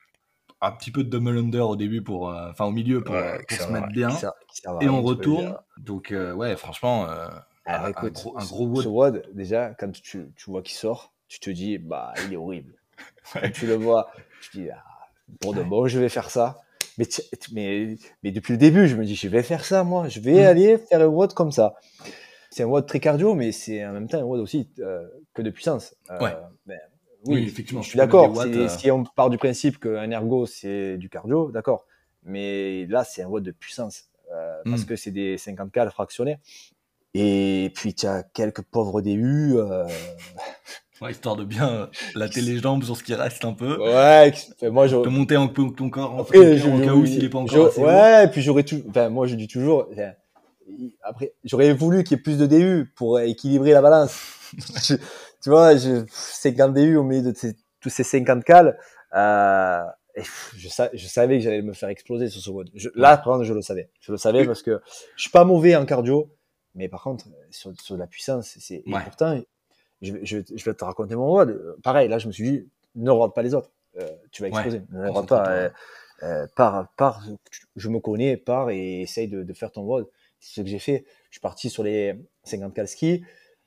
[0.65, 3.37] Un petit peu de double under au début pour, euh, enfin au milieu pour, euh,
[3.49, 4.09] pour se mettre bien.
[4.81, 5.57] Et on le retourne.
[5.77, 7.27] Donc, euh, ouais, franchement, euh,
[7.65, 9.23] Alors un, écoute, gros, un gros ce WOD.
[9.33, 12.73] Déjà, quand tu, tu vois qu'il sort, tu te dis, bah, il est horrible.
[13.35, 13.51] Ouais.
[13.51, 14.09] Tu le vois,
[14.41, 14.83] tu dis, ah,
[15.41, 16.59] pour de bon, je vais faire ça.
[16.97, 17.05] Mais,
[17.53, 20.07] mais, mais depuis le début, je me dis, je vais faire ça, moi.
[20.09, 20.47] Je vais Mm.
[20.47, 21.73] aller faire un WOD comme ça.
[22.51, 25.41] C'est un WOD très cardio, mais c'est en même temps un WOD aussi euh, que
[25.41, 25.95] de puissance.
[26.11, 26.35] Euh, Ouais.
[26.67, 26.77] ben,
[27.25, 28.35] Oui, oui, effectivement, Je suis d'accord.
[28.41, 28.67] Si, euh.
[28.67, 31.85] si on part du principe qu'un ergo, c'est du cardio, d'accord.
[32.25, 34.05] Mais là, c'est un WOD de puissance.
[34.33, 34.85] euh, parce Mm.
[34.85, 36.37] que c'est des 50 cal fractionnés.
[37.13, 39.53] Et puis, tu as quelques pauvres DU.
[39.57, 39.85] euh,
[41.01, 43.77] Ouais, histoire de bien euh, latter les jambes sur ce qui reste un peu.
[43.77, 46.73] Ouais, enfin, moi, je, De monter en peu ton corps en, Après, ton je- cœur,
[46.73, 47.81] en cas où s'il est pas encore assez.
[47.81, 48.81] Ouais, et puis j'aurais tout.
[48.89, 49.87] Enfin, moi, je dis toujours.
[49.91, 50.11] enfin,
[51.03, 54.17] après, j'aurais voulu qu'il y ait plus de DU pour équilibrer la balance.
[54.87, 54.95] Je-
[55.43, 58.77] tu vois, je, 50 DU au milieu de tous ces 50 cales.
[59.15, 59.83] Euh,
[60.15, 60.21] et
[60.55, 62.69] je, sa- je savais que j'allais me faire exploser sur ce WOD.
[62.75, 63.89] Je, là, par contre, je le savais.
[63.99, 64.81] Je le savais parce que
[65.15, 66.29] je suis pas mauvais en cardio,
[66.75, 68.83] mais par contre, sur, sur la puissance, c'est.
[68.87, 69.01] Ouais.
[69.03, 69.39] pourtant,
[70.01, 71.49] je, vais- je, je vais te raconter mon WOD.
[71.49, 73.71] Euh, Pareil, là, je me suis dit, ne rate pas les autres.
[73.99, 74.81] Euh, tu vas Ouais, exploser.
[74.91, 75.43] ne concentre-toi.
[75.43, 75.49] pas.
[75.51, 75.69] euh,
[76.23, 77.21] euh, pars,
[77.75, 80.07] je me connais, pars et essaye de, de faire ton WOD.
[80.39, 81.05] C'est ce que j'ai fait.
[81.29, 83.23] Je suis parti sur les 50 cal ski.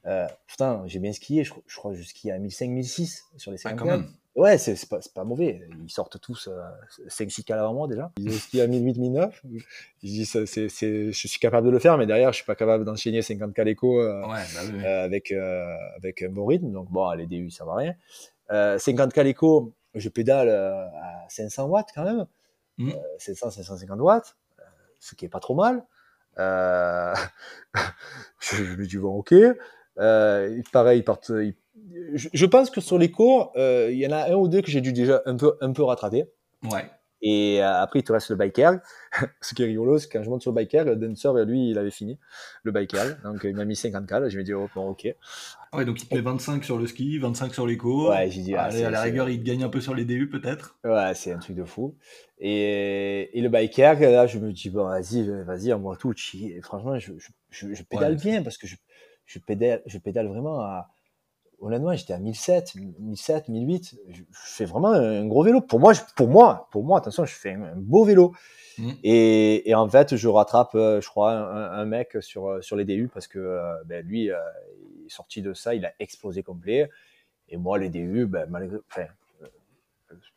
[0.06, 1.42] Euh, putain, j'ai bien skié.
[1.44, 4.00] Je, je crois que je skie à 1005, 1006 sur les Ah, 50 quand cal.
[4.00, 4.10] même.
[4.36, 4.76] Ouais, c'est
[5.14, 5.66] pas, mauvais.
[5.82, 6.60] Ils sortent tous euh,
[7.08, 8.12] 5-6 cal avant moi déjà.
[8.18, 9.42] Ils skient à 1008, 1009.
[9.44, 9.58] Je
[10.06, 13.22] dis, ça, je suis capable de le faire, mais derrière, je suis pas capable d'enchaîner
[13.22, 13.98] 50 cal éco.
[14.00, 16.70] euh, Ouais, bah oui, euh, avec, euh, avec un bon rythme.
[16.70, 17.94] Donc, bon, les DU, ça va rien.
[18.50, 22.26] Euh, 50 calico, je pédale à 500 watts quand même.
[22.76, 22.90] Mm.
[22.90, 24.36] Euh, 700, 550 watts,
[25.00, 25.82] ce qui est pas trop mal.
[28.40, 29.34] Je, je me dis, bon, ok.
[29.98, 31.30] Euh, pareil, ils partent.
[31.34, 31.54] ils-
[32.14, 34.62] je, je pense que sur les cours, euh, il y en a un ou deux
[34.62, 36.24] que j'ai dû déjà un peu, un peu rattraper.
[36.70, 36.84] Ouais.
[37.22, 38.78] Et euh, après, il te reste le biker.
[39.40, 41.78] Ce qui est rigolo, c'est quand je monte sur le biker, le dancer, lui, il
[41.78, 42.18] avait fini
[42.62, 43.16] le biker.
[43.24, 44.28] Donc, il m'a mis 50 cales.
[44.28, 45.08] Je me dis, oh, bon, ok.
[45.72, 48.10] Ouais, donc il te met 25 sur le ski, 25 sur l'éco.
[48.10, 50.04] Ouais, j'ai dit, ah, Allez, à la rigueur, il te gagne un peu sur les
[50.04, 50.78] DU peut-être.
[50.84, 51.94] Ouais, c'est un truc de fou.
[52.38, 56.12] Et, et le biker, là, je me dis, bon, vas-y, vas-y, moi tout.
[56.62, 58.18] franchement, je, je, je, je pédale Ouais.
[58.18, 58.76] bien parce que je,
[59.26, 60.88] je, pédale, je pédale vraiment à.
[61.58, 63.96] Honnêtement, j'étais à 1007, 1007, 1008.
[64.10, 65.62] Je, je fais vraiment un gros vélo.
[65.62, 68.34] Pour moi, je- pour moi, pour moi, attention, je fais un, un beau vélo.
[68.78, 68.92] Mhm.
[69.02, 72.76] Et, et en fait, je rattrape, euh, je crois, un, un mec sur, euh, sur
[72.76, 74.36] les DU parce que euh, ben, lui, euh,
[75.00, 76.90] il est sorti de ça, il a explosé complet.
[77.48, 79.06] Et moi, les DU, ben, malgré, enfin,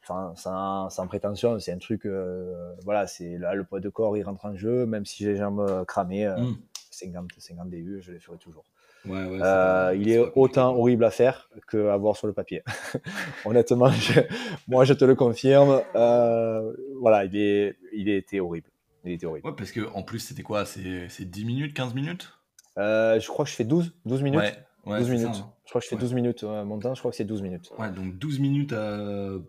[0.04, 4.16] sans, sans, sans prétention, c'est un truc, euh, voilà, c'est là, le poids de corps,
[4.18, 6.58] il rentre en jeu, même si j'ai les jambes cramées, euh, Mm.
[6.92, 8.64] 50, 50 DU, je les ferai toujours.
[9.06, 9.38] Ouais, ouais.
[9.40, 12.64] c'est Euh, il est autant horrible à faire qu'à voir sur le papier.
[13.46, 14.20] Honnêtement, je-
[14.68, 15.82] moi, je te le confirme.
[15.96, 18.70] Euh, voilà, il, est, il était horrible.
[19.06, 19.48] Il était horrible.
[19.48, 20.66] Ouais, parce que en plus, c'était quoi?
[20.66, 22.34] C'est c'est 10 minutes, 15 minutes?
[22.78, 24.40] Euh, je crois que je fais 12, 12 minutes.
[24.42, 24.54] Ouais,
[24.86, 25.34] ouais 12 c'est minutes.
[25.36, 25.54] ça, hein.
[25.66, 26.02] Je crois que je fais Ouais.
[26.02, 26.44] 12 minutes.
[26.44, 27.72] mon temps, je crois que c'est 12 minutes.
[27.78, 28.74] Ouais, donc 12 minutes,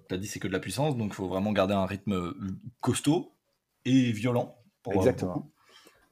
[0.09, 2.35] t'as dit c'est que de la puissance, donc il faut vraiment garder un rythme
[2.81, 3.33] costaud
[3.85, 4.57] et violent.
[4.83, 5.51] pour, Exactement.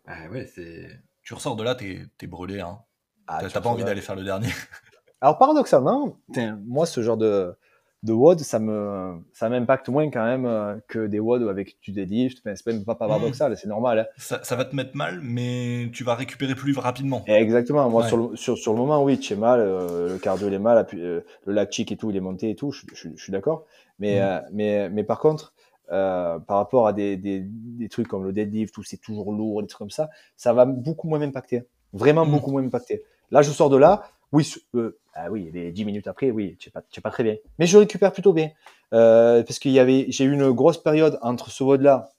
[0.06, 0.88] Ah ouais, c'est...
[1.22, 2.60] Tu ressors de là, t'es, t'es brûlé.
[2.60, 2.78] Hein.
[3.28, 4.48] Ah, t'as tu pas envie d'aller faire le dernier.
[5.20, 6.16] Alors paradoxalement,
[6.66, 7.54] moi ce genre de
[8.04, 11.90] de WOD, ça me ça m'impacte moins quand même euh, que des WOD avec du
[11.90, 12.38] deadlift.
[12.38, 13.98] Enfin, c'est même pas paradoxal, c'est normal.
[13.98, 14.06] hein.
[14.16, 17.24] Ça, ça va te mettre mal, mais tu vas récupérer plus rapidement.
[17.26, 17.90] Exactement.
[17.90, 18.08] Moi Ouais.
[18.08, 20.60] sur, le, sur sur le moment, oui, tu es mal, euh, le cardio il est
[20.60, 22.70] mal, euh, le lactique et tout, il est monté et tout.
[22.70, 23.64] Je, je- je suis d'accord.
[23.98, 25.52] Mais euh, mais mais par contre.
[25.90, 29.68] par rapport à des, des, des trucs comme le deadlift où c'est toujours lourd, des
[29.68, 31.64] trucs comme ça, ça va beaucoup moins m'impacter.
[31.94, 32.30] Vraiment Mhm.
[32.32, 33.02] beaucoup moins m'impacter.
[33.30, 36.70] Là, je sors de là, oui, euh, ah oui, les 10 minutes après, oui, tu
[36.70, 37.36] pas, pas très bien.
[37.58, 38.50] Mais je récupère plutôt bien.
[38.94, 42.10] Euh, parce qu'il y avait, j'ai eu une grosse période entre ce WOD-là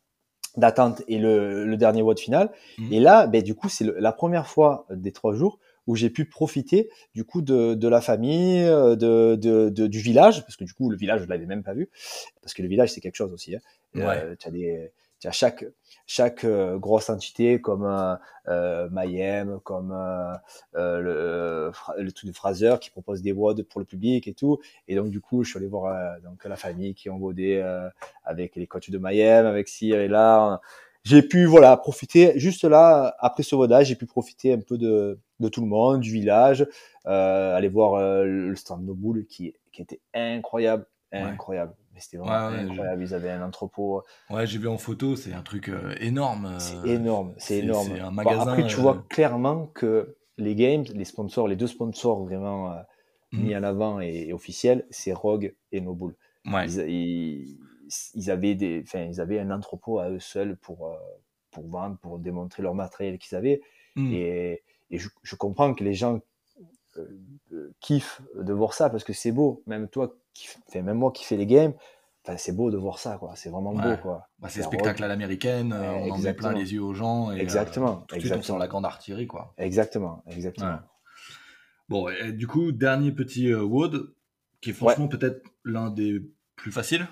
[0.57, 2.51] d'attente et le, le dernier WOD final.
[2.77, 2.93] Mhm.
[2.93, 6.25] Et là, ben, du coup, c'est la première fois des trois jours où j'ai pu
[6.25, 10.63] profiter du coup de, de la famille, euh, de, de, de- du village, parce que
[10.63, 11.89] du coup, le village, je l'avais même pas vu,
[12.41, 13.55] parce que le village, c'est quelque chose aussi.
[13.55, 13.59] Hein.
[13.95, 15.65] Euh, tu as des, tu as chaque,
[16.09, 18.15] chaque euh, grosse entité comme euh,
[18.47, 23.85] euh, Mayhem, comme euh, le, le truc de Fraser qui propose des WOD pour le
[23.85, 24.57] public et tout.
[24.87, 27.89] Et donc du coup, je suis allé voir euh, donc la famille qui ont euh,
[28.23, 30.59] avec les coachs de Mayhem, avec ci et là.
[31.03, 35.19] J'ai pu voilà profiter juste là après ce vodage, j'ai pu profiter un peu de,
[35.39, 36.67] de tout le monde, du village,
[37.05, 41.73] euh, aller voir euh, le stand No Bull qui, qui était incroyable, incroyable.
[41.99, 43.03] Mais c'était vraiment Ouais, incroyable.
[43.03, 44.03] Ils avaient un entrepôt.
[44.29, 46.45] Ouais, j'ai vu en photo, c'est un truc euh, énorme.
[46.45, 47.95] euh, C'est énorme, c'est énorme.
[47.95, 51.55] c'est un Bon, magasin, après, tu euh, vois clairement que les games, les sponsors, les
[51.55, 52.81] deux sponsors vraiment euh,
[53.31, 53.45] Mhm.
[53.45, 56.15] mis en avant et, et officiels, c'est Rogue et Nobull.
[56.45, 56.65] Ouais.
[56.65, 57.57] Ils, ils,
[58.13, 60.97] ils avaient des, ils avaient un entrepôt à eux seuls pour, euh,
[61.51, 63.61] pour vendre, pour démontrer leur matériel qu'ils avaient.
[63.95, 64.13] Mm.
[64.13, 66.19] Et, et je, je comprends que les gens
[66.97, 67.05] euh,
[67.53, 69.63] euh, kiffent de voir ça parce que c'est beau.
[69.67, 71.73] Même toi, qui, f- enfin, même moi qui fais les games,
[72.37, 73.33] c'est beau de voir ça, quoi.
[73.35, 73.81] C'est vraiment Ouais.
[73.81, 74.27] beau, quoi.
[74.39, 77.31] Bah, c'est spectacle à l'américaine, euh, Ouais, on en met plein les yeux aux gens.
[77.31, 79.53] Et, euh, Exactement, tout de suite, on sort la grande artillerie, quoi.
[79.57, 80.67] Exactement, exactement.
[80.69, 80.75] Ouais.
[81.89, 84.13] Bon, et du coup, dernier petit euh, WOD,
[84.61, 86.21] qui est franchement peut-être l'un des
[86.55, 87.07] plus faciles.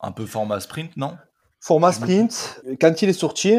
[0.00, 1.16] Un peu format sprint, non?
[1.60, 3.58] Format sprint, quand il est sorti,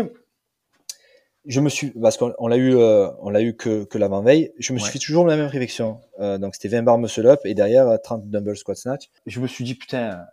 [1.48, 4.22] je me suis, parce qu'on on l'a eu, euh, on l'a eu que, que l'avant
[4.22, 6.00] veille, je me suis fait toujours la même réflexion.
[6.20, 9.10] Euh, donc c'était 20 barres muscle up et derrière euh, 30 dumbbell squat snatch.
[9.26, 10.26] Je me suis dit putain,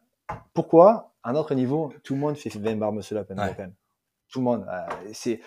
[0.53, 3.69] pourquoi à notre niveau tout le monde fait 20 barres muscle up Ouais.
[4.31, 4.67] Tout le monde.
[4.69, 5.41] euh, c'est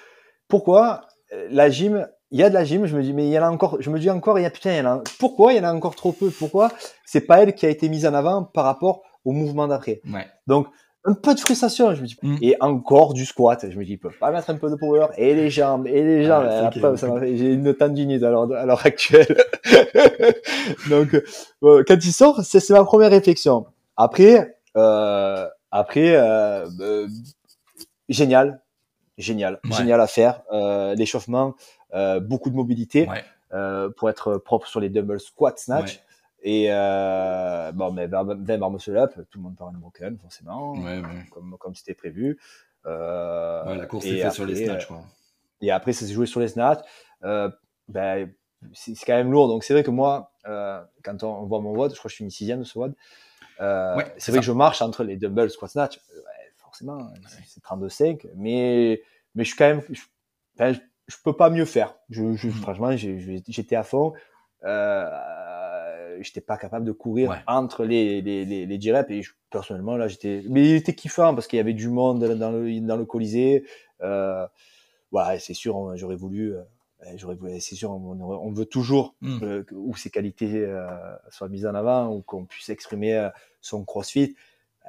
[0.47, 1.01] pourquoi
[1.33, 2.07] euh, la gym.
[2.31, 3.77] Il y a de la gym, je me dis, mais il y en a encore,
[3.81, 5.59] je me dis encore, il y a putain, il y en a, pourquoi il y
[5.61, 6.29] en a encore trop peu?
[6.29, 6.71] Pourquoi
[7.05, 10.01] c'est pas elle qui a été mise en avant par rapport au mouvement d'après?
[10.11, 10.27] Ouais.
[10.45, 10.67] Donc,
[11.07, 12.17] un peu de frustration, je me dis.
[12.21, 12.35] Mm.
[12.41, 13.65] Et encore du squat.
[13.69, 15.07] Je me dis, ils peuvent pas mettre un peu de power.
[15.17, 16.45] Et les jambes, et les jambes.
[16.67, 16.75] Ok.
[16.81, 19.37] m'a fait- j'ai une tendinite à l'heure, à l'heure actuelle.
[20.89, 21.13] Donc,
[21.63, 23.65] euh, quand il sort, c'est, ma première réflexion.
[23.95, 27.07] Après, euh, après, euh, euh,
[28.09, 28.61] génial.
[29.17, 29.59] Génial.
[29.63, 29.71] Ouais.
[29.77, 30.41] Génial à faire.
[30.51, 31.55] Euh, l'échauffement,
[31.95, 33.23] euh, beaucoup de mobilité Ouais.
[33.53, 35.95] euh, pour être propre sur les dumbbell squat snatch.
[35.95, 36.01] Ouais.
[36.49, 38.23] Et euh, bon, mais 20
[38.57, 41.25] barres muscle up, tout le monde part en broken, forcément, Ouais, ouais.
[41.29, 42.39] comme, comme c'était prévu.
[42.85, 45.03] Euh, Ouais, la course est faite sur les snatchs, euh, quoi.
[45.59, 46.79] Et après, ça s'est joué sur les snatchs.
[47.25, 47.49] Euh,
[47.89, 48.31] ben,
[48.71, 49.49] c'est quand même lourd.
[49.49, 50.31] Donc, c'est vrai que moi,
[51.03, 52.95] quand on, voit mon WOD, je crois que je suis une sixième de ce WOD.
[54.17, 55.99] C'est vrai que je marche entre les dumbbell squat snatch.
[56.59, 58.25] Forcément, c'est- c'est 32,5.
[58.35, 59.01] Mais,
[59.35, 59.81] mais je suis quand même.
[59.89, 60.01] Je,
[60.55, 60.79] ben, je,
[61.09, 61.95] je peux pas mieux faire.
[62.09, 62.53] Je, je, Mhm.
[62.53, 64.13] Franchement, j'étais à fond.
[64.63, 65.09] Euh,
[66.21, 67.37] j'étais pas capable de courir Ouais.
[67.47, 70.95] entre les les les, les 10 reps et je- personnellement là j'étais mais il était
[70.95, 73.65] kiffant parce qu'il y avait du monde dans le dans le Colisée
[74.01, 74.45] euh,
[75.11, 76.61] voilà c'est sûr on- j'aurais voulu euh,
[77.15, 79.39] j'aurais voulu c'est sûr on, on veut toujours Mm.
[79.43, 80.87] euh, que- où ses qualités euh,
[81.29, 83.29] soient mises en avant ou qu'on puisse exprimer euh,
[83.61, 84.35] son crossfit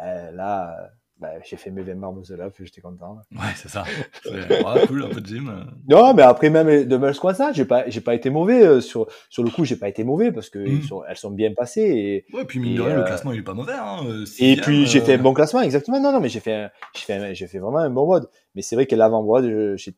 [0.00, 0.86] Euh, là euh,
[1.20, 3.84] bah, j'ai fait mes 20 bars muscle j'étais content Ouais, c'est ça.
[4.22, 5.48] C'est- ouais, cool, un peu de gym.
[5.48, 5.64] euh.
[5.88, 9.06] non, mais après même de Mulch Croissant, j'ai pas, j'ai pas été mauvais euh, sur
[9.28, 10.82] sur le coup, j'ai pas été mauvais parce que Mm.
[10.82, 11.82] sont- elles sont bien passées
[12.30, 13.72] et Ouais, puis mine Et, de rien, le euh, classement, il est pas mauvais.
[13.74, 14.04] Hein.
[14.38, 16.00] et puis j'ai fait un bon classement exactement.
[16.00, 18.28] Non, non, mais j'ai fait, j'ai fait, j'ai fait vraiment un bon WOD.
[18.54, 19.44] Mais c'est vrai que l'avant WOD,
[19.76, 19.92] je,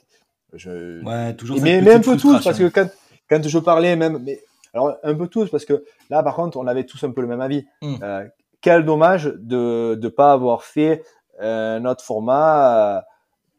[0.54, 2.88] je, Ouais, toujours Et mais, mais un peu tous parce que quand
[3.28, 4.40] quand je parlais même, mais
[4.74, 7.26] alors un peu tous parce que là par contre on avait tous un peu le
[7.28, 7.64] même avis.
[7.82, 7.94] Mm.
[8.02, 8.24] Euh,
[8.60, 11.02] quel dommage de de pas avoir fait
[11.40, 13.00] euh, notre format euh,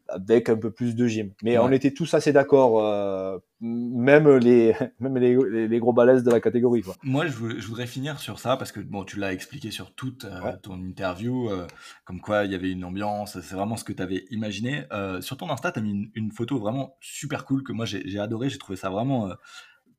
[0.08, 1.32] avec un peu plus de gym.
[1.42, 1.64] Mais Ouais.
[1.64, 6.30] on était tous assez d'accord, euh, même les même les, les, les gros balèzes de
[6.30, 6.94] la catégorie quoi.
[7.02, 9.94] Moi, je, vou- je voudrais finir sur ça parce que bon, tu l'as expliqué sur
[9.94, 10.56] toute euh, Ouais.
[10.62, 11.66] ton interview, euh,
[12.04, 14.84] comme quoi il y avait une ambiance, c'est vraiment ce que tu avais imaginé.
[15.20, 18.18] Sur ton Insta, tu as mis une, une photo vraiment super cool que moi j'ai
[18.18, 19.30] adoré, j'ai trouvé ça vraiment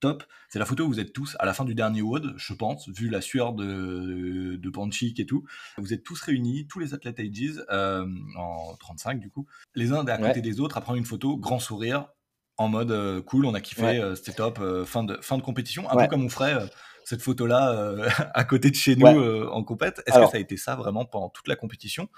[0.03, 0.23] top.
[0.49, 2.89] C'est la photo où vous êtes tous à la fin du dernier WOD, je pense,
[2.89, 5.45] vu la sueur de, de Panchik et tout.
[5.77, 8.05] Vous êtes tous réunis, tous les athlètes ages, euh,
[8.37, 10.41] en 35 du coup, les uns à côté Ouais.
[10.41, 12.09] des autres à prendre une photo, grand sourire,
[12.57, 13.99] en mode euh, cool, on a kiffé, Ouais.
[14.01, 16.03] euh, c'était top, fin, de, fin de compétition, un Ouais.
[16.03, 16.57] peu comme on ferait
[17.05, 17.95] cette photo-là
[18.33, 20.03] à côté de chez nous en compète.
[20.05, 22.09] Est-ce que ça a été ça vraiment pendant toute la compétition?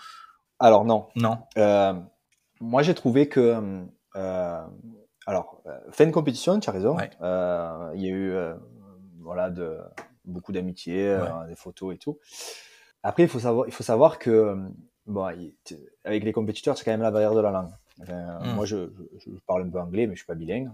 [0.59, 1.37] Alors non, Non.
[2.61, 3.85] Moi, j'ai trouvé que,
[5.25, 6.95] alors, euh, fin de compétition, tu as raison.
[6.95, 7.09] Ouais.
[7.21, 8.53] Euh, Il y a eu, euh,
[9.19, 9.77] voilà, de,
[10.23, 12.19] beaucoup d'amitié, euh, des photos et tout.
[13.03, 14.55] Après, il faut savoir, il faut savoir que,
[15.07, 17.71] bon, avec les compétiteurs, c'est quand même la barrière de la langue.
[18.01, 18.53] Enfin, Mm.
[18.55, 20.69] Moi, je, je, je parle un peu anglais, mais je suis pas bilingue.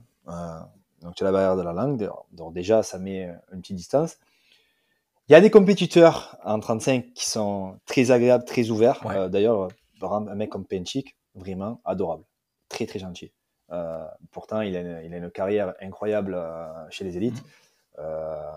[1.02, 2.10] Donc, tu as la barrière de la langue.
[2.32, 4.18] Donc, déjà, ça met une petite distance.
[5.30, 9.06] Il y a des compétiteurs en 35 qui sont très agréables, très ouverts.
[9.06, 9.30] Ouais.
[9.30, 9.70] D'ailleurs,
[10.02, 12.24] un mec comme Penchik, vraiment adorable,
[12.70, 13.32] très très gentil.
[13.72, 17.42] Euh, pourtant, il a, une, il a une carrière incroyable euh, chez les élites.
[18.00, 18.52] Euh,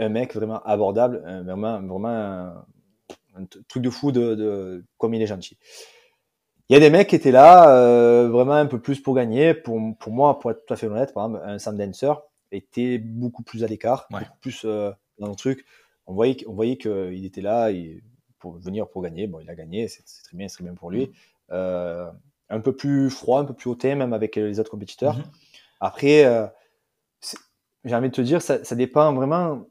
[0.00, 5.22] un mec vraiment abordable, un- vraiment, vraiment un, truc de fou de, de comme il
[5.22, 5.56] est gentil.
[6.68, 9.54] Il y a des mecs qui étaient là euh, vraiment un peu plus pour gagner.
[9.54, 12.12] Pour, pour moi, pour être tout à fait honnête, par exemple, un Sam Dancer
[12.52, 14.20] était beaucoup plus à l'écart, Ouais.
[14.20, 15.64] beaucoup plus euh, dans le truc.
[16.06, 17.70] On voyait, qu'- on voyait qu'il était là
[18.38, 19.26] pour venir pour gagner.
[19.26, 21.10] Bon, il a gagné, c'est c'est très bien, c'est très bien pour lui.
[21.50, 22.10] Euh,
[22.50, 25.16] un peu plus froid, un peu plus hautain, même avec les autres compétiteurs.
[25.16, 25.24] Mhm.
[25.80, 26.46] Après, euh,
[27.84, 29.66] j'ai envie de te dire, ça, ça dépend vraiment,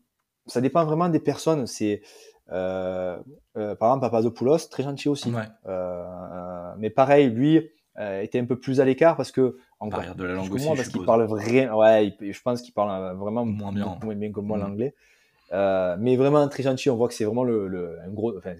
[0.45, 1.67] ça dépend vraiment des personnes.
[1.67, 2.01] C'est,
[2.51, 3.17] euh,
[3.57, 5.33] euh, par exemple, Papadopoulos, très gentil aussi.
[5.33, 5.47] Ouais.
[6.77, 7.69] Mais pareil, lui
[8.21, 10.81] était un peu plus à l'écart parce que Barrière de la langue aussi, moi, je
[10.81, 13.97] parce qu'il parle vraiment, ouais, il- je pense qu'il parle vraiment Moins bien.
[14.03, 14.63] moins bien que moi Mhm.
[14.63, 14.95] l'anglais.
[15.53, 18.53] Euh, mais vraiment très gentil, on voit que c'est vraiment le, le un gros, enfin,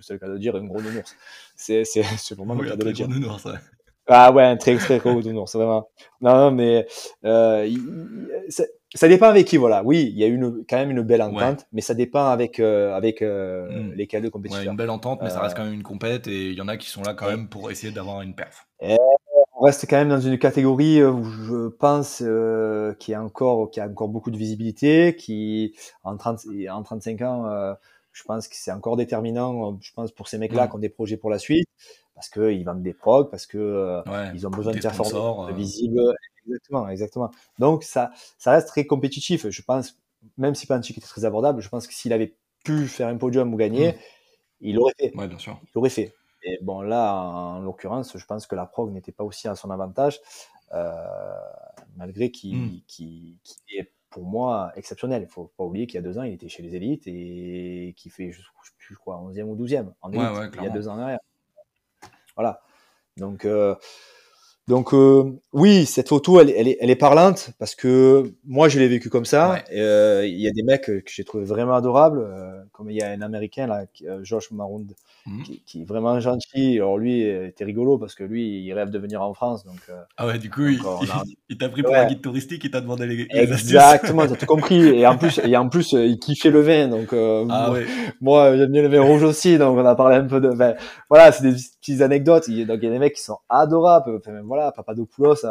[0.00, 1.14] c'est le cas de dire un gros nounours.
[1.56, 3.08] C'est, c'est, c'est vraiment Oui, le cas de le dire.
[3.08, 3.58] nounours, ouais.
[4.06, 5.88] Ah ouais, un très très gros nounours, c'est vraiment.
[6.20, 6.86] Non, non, mais
[7.24, 9.82] euh, il- ça, ça dépend avec qui, voilà.
[9.82, 12.94] Oui, il y a une, quand même une belle entente, mais ça dépend avec euh,
[12.94, 13.94] avec euh, Mm.
[13.94, 14.72] lesquels de Ouais, compétiteurs.
[14.72, 16.76] une belle entente, mais ça reste quand même une compète et il y en a
[16.76, 18.66] qui sont là quand même pour essayer d'avoir une perf.
[19.64, 23.70] On reste quand même dans une catégorie euh, où je pense euh, qui a encore
[23.70, 27.72] qui a encore beaucoup de visibilité, qui en 30 et en 35 ans, euh,
[28.12, 29.72] je pense que c'est encore déterminant.
[29.72, 30.68] euh, Je pense pour ces mecs-là Mm.
[30.68, 31.66] qui ont des projets pour la suite,
[32.14, 34.32] parce que ils vendent des progs, parce que euh, Ouais.
[34.34, 35.54] ils ont besoin de performer, sponsors, de euh.
[35.54, 36.00] visible.
[36.46, 37.30] Exactement, exactement.
[37.58, 39.48] Donc ça, ça reste très compétitif.
[39.48, 39.96] Je pense,
[40.36, 43.54] même si Panchik était très abordable, je pense que s'il avait pu faire un podium
[43.54, 43.96] ou gagner, Mm.
[44.60, 45.58] il l'aurait fait Ouais, bien sûr.
[45.62, 46.12] il l'aurait fait.
[46.44, 49.70] Et bon, là, en l'occurrence, je pense que la prog n'était pas aussi à son
[49.70, 50.20] avantage,
[50.72, 50.94] euh,
[51.96, 52.80] malgré qu'il Mm.
[52.86, 55.22] qu'il- est, pour moi, exceptionnel.
[55.22, 57.94] Il faut pas oublier qu'il y a deux ans, il était chez les élites et
[57.96, 58.42] qu'il fait, je
[58.96, 61.18] quoi, 11e ou 12e en élite, ouais, il y a deux ans en arrière.
[62.36, 62.60] Voilà.
[63.16, 63.74] Donc, euh,
[64.66, 68.78] donc euh, oui, cette photo, elle, elle, est, elle est parlante parce que moi, je
[68.78, 69.50] l'ai vécu comme ça.
[69.50, 69.64] Ouais.
[69.76, 73.02] Euh, Il y a des mecs que j'ai trouvé vraiment adorables, euh, comme il y
[73.02, 74.86] a un Américain là, euh, Josh Maroon,
[75.26, 75.42] Mhm.
[75.42, 76.76] qui, qui est vraiment gentil.
[76.76, 79.64] Alors lui, euh, était rigolo parce que lui, il rêve de venir en France.
[79.64, 81.98] Donc, euh, Ah ouais, du coup, il, a- il t'a pris pour Ouais.
[82.00, 84.74] un guide touristique, il t'a demandé les, les exactement, t'as tout compris.
[84.98, 86.88] Et en plus, et en plus, euh, il kiffait le vin.
[86.88, 87.86] Donc, euh, Ah moi, ouais.
[88.20, 89.56] moi, j'aime bien le vin rouge aussi.
[89.56, 90.48] Donc, on a parlé un peu de.
[90.50, 90.74] enfin,
[91.08, 92.48] voilà, c'est des petites anecdotes.
[92.50, 94.16] Donc, il y a des mecs qui sont adorables.
[94.18, 95.44] Enfin, voilà, Papadopoulos,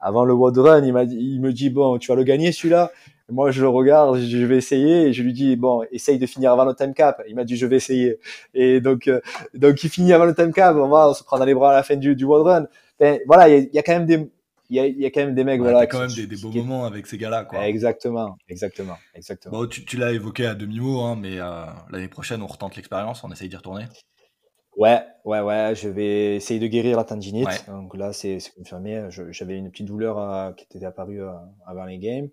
[0.00, 2.52] avant le World Run, il, m'a dit, il me dit Bon, tu vas le gagner
[2.52, 2.90] celui-là.
[3.28, 5.08] Moi, je le regarde, je vais essayer.
[5.08, 7.22] Et je lui dis Bon, essaye de finir avant le time cap.
[7.28, 8.18] Il m'a dit Je vais essayer.
[8.54, 9.20] Et donc, euh,
[9.54, 10.76] donc il finit avant le time cap.
[10.76, 12.66] On va se prendre dans les bras à la fin du, du World Run.
[13.00, 14.30] Ben, voilà, il y, a- il y a quand même des.
[14.70, 15.86] il y a, il y a quand même des mecs, Ouais, voilà.
[15.86, 17.66] quand même des, des beaux qui- moments avec ces gars-là, quoi.
[17.66, 19.58] Exactement, exactement, exactement.
[19.60, 23.22] Bon, tu, tu l'as évoqué à demi-mot, hein, mais euh, l'année prochaine, on retente l'expérience,
[23.24, 23.84] on essaye d'y retourner.
[24.76, 27.46] Ouais, ouais, ouais, je vais essayer de guérir la tendinite.
[27.46, 27.54] Ouais.
[27.68, 29.06] Donc là, c'est confirmé.
[29.08, 31.32] J'avais une petite douleur euh, qui était apparue euh,
[31.66, 32.28] avant les games.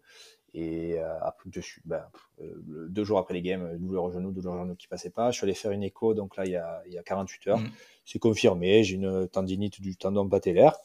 [0.53, 2.03] Et euh, après, je suis, ben,
[2.41, 5.31] euh, deux jours après les games, douleur au genou, douleur au genou qui passait pas.
[5.31, 7.47] Je suis allé faire une écho, donc là, il y a, il y a 48
[7.47, 7.59] heures.
[7.59, 7.69] Mm.
[8.05, 10.75] C'est confirmé, j'ai une tendinite du tendon patellaire.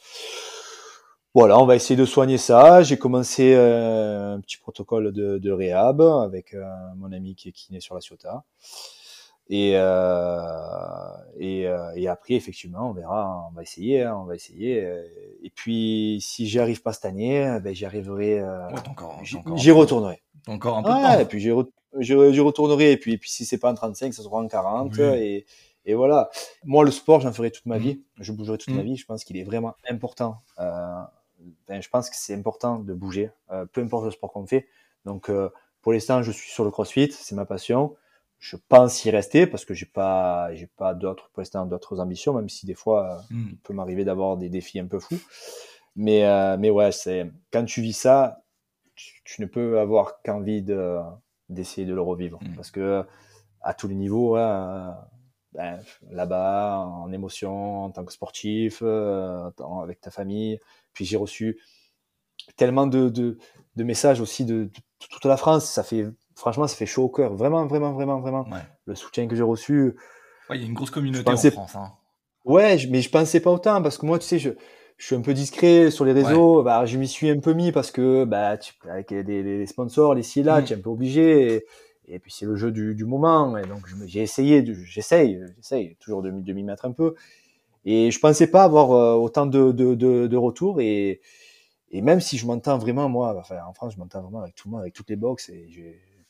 [1.35, 2.83] Voilà, on va essayer de soigner ça.
[2.83, 6.57] J'ai commencé un petit protocole de, de réhab avec
[6.97, 8.45] mon ami qui est kiné sur la Ciotat.
[9.51, 11.09] Et, euh,
[11.39, 14.85] et, euh, et après, effectivement, on verra, on va essayer, hein, on va essayer.
[14.85, 15.03] euh,
[15.43, 18.81] Et puis, si j'y arrive pas cette année, ben, j'y arriverai, euh, Ouais,
[19.57, 20.23] j'y retournerai.
[20.49, 21.21] encore un peu de Ouais, temps.
[21.21, 22.93] et puis j'y re- j'y j'y retournerai.
[22.93, 24.93] Et puis, et puis si c'est pas en 35, ça sera en 40.
[24.97, 25.03] Oui.
[25.03, 25.47] Et,
[25.87, 26.29] et voilà.
[26.65, 27.83] Moi, le sport, j'en ferai toute ma Mhm.
[27.83, 28.03] vie.
[28.21, 28.77] Je bougerai toute Mhm.
[28.77, 28.97] ma vie.
[28.97, 30.43] Je pense qu'il est vraiment important.
[30.59, 31.01] Euh,
[31.69, 34.67] ben, je pense que c'est important de bouger, euh, peu importe le sport qu'on fait.
[35.07, 35.49] Donc, euh,
[35.81, 37.97] pour l'instant, je suis sur le CrossFit, c'est ma passion.
[38.39, 42.35] Je pense y rester parce que j'ai pas, j'ai pas d'autres, pour l'instant, d'autres ambitions,
[42.35, 43.49] même si des fois, euh, Hmm.
[43.51, 45.21] il peut m'arriver d'avoir des défis un peu fous.
[45.97, 48.43] Mais, euh, mais ouais, c'est quand tu vis ça,
[48.95, 50.99] tu, tu ne peux avoir qu'envie de
[51.49, 52.55] d'essayer de le revivre Mm.
[52.57, 53.05] parce que
[53.63, 54.91] à tous les niveaux, ouais, euh,
[55.53, 59.51] ben, là-bas, en émotion, en tant que sportif, euh,
[59.83, 60.61] avec ta famille.
[60.93, 61.59] Puis j'ai reçu
[62.57, 63.39] tellement de, de,
[63.77, 64.71] de messages aussi de, de
[65.11, 65.65] toute la France.
[65.71, 66.07] Ça fait
[66.39, 67.35] franchement, ça fait chaud au cœur.
[67.35, 68.45] Vraiment, vraiment, vraiment, vraiment.
[68.51, 68.61] Ouais.
[68.87, 69.95] Le soutien que j'ai reçu.
[70.49, 71.77] Ouais, il y a une grosse communauté pensais- en France.
[71.77, 71.93] Hein.
[72.45, 74.51] Ouais, je- mais je pensais pas autant parce que moi, tu sais, je,
[74.97, 76.63] je suis un peu discret sur les réseaux.
[76.63, 80.23] Bah, je m'y suis un peu mis parce que bah, tu, avec les, sponsors, les
[80.23, 80.65] ci là, Mm.
[80.65, 81.55] tu es un peu obligé.
[81.55, 81.67] Et,
[82.15, 83.57] et puis c'est le jeu du, du moment.
[83.59, 87.15] Et donc j'ai essayé, j'essaye, j'essaye toujours de, m'y- de m'y mettre un peu.
[87.85, 90.81] Et je pensais pas avoir euh, autant de, de, de, de retours.
[90.81, 91.21] Et,
[91.91, 94.69] et même si je m'entends vraiment, moi, enfin, en France, je m'entends vraiment avec tout
[94.69, 95.49] le monde, avec toutes les box.
[95.51, 95.69] Et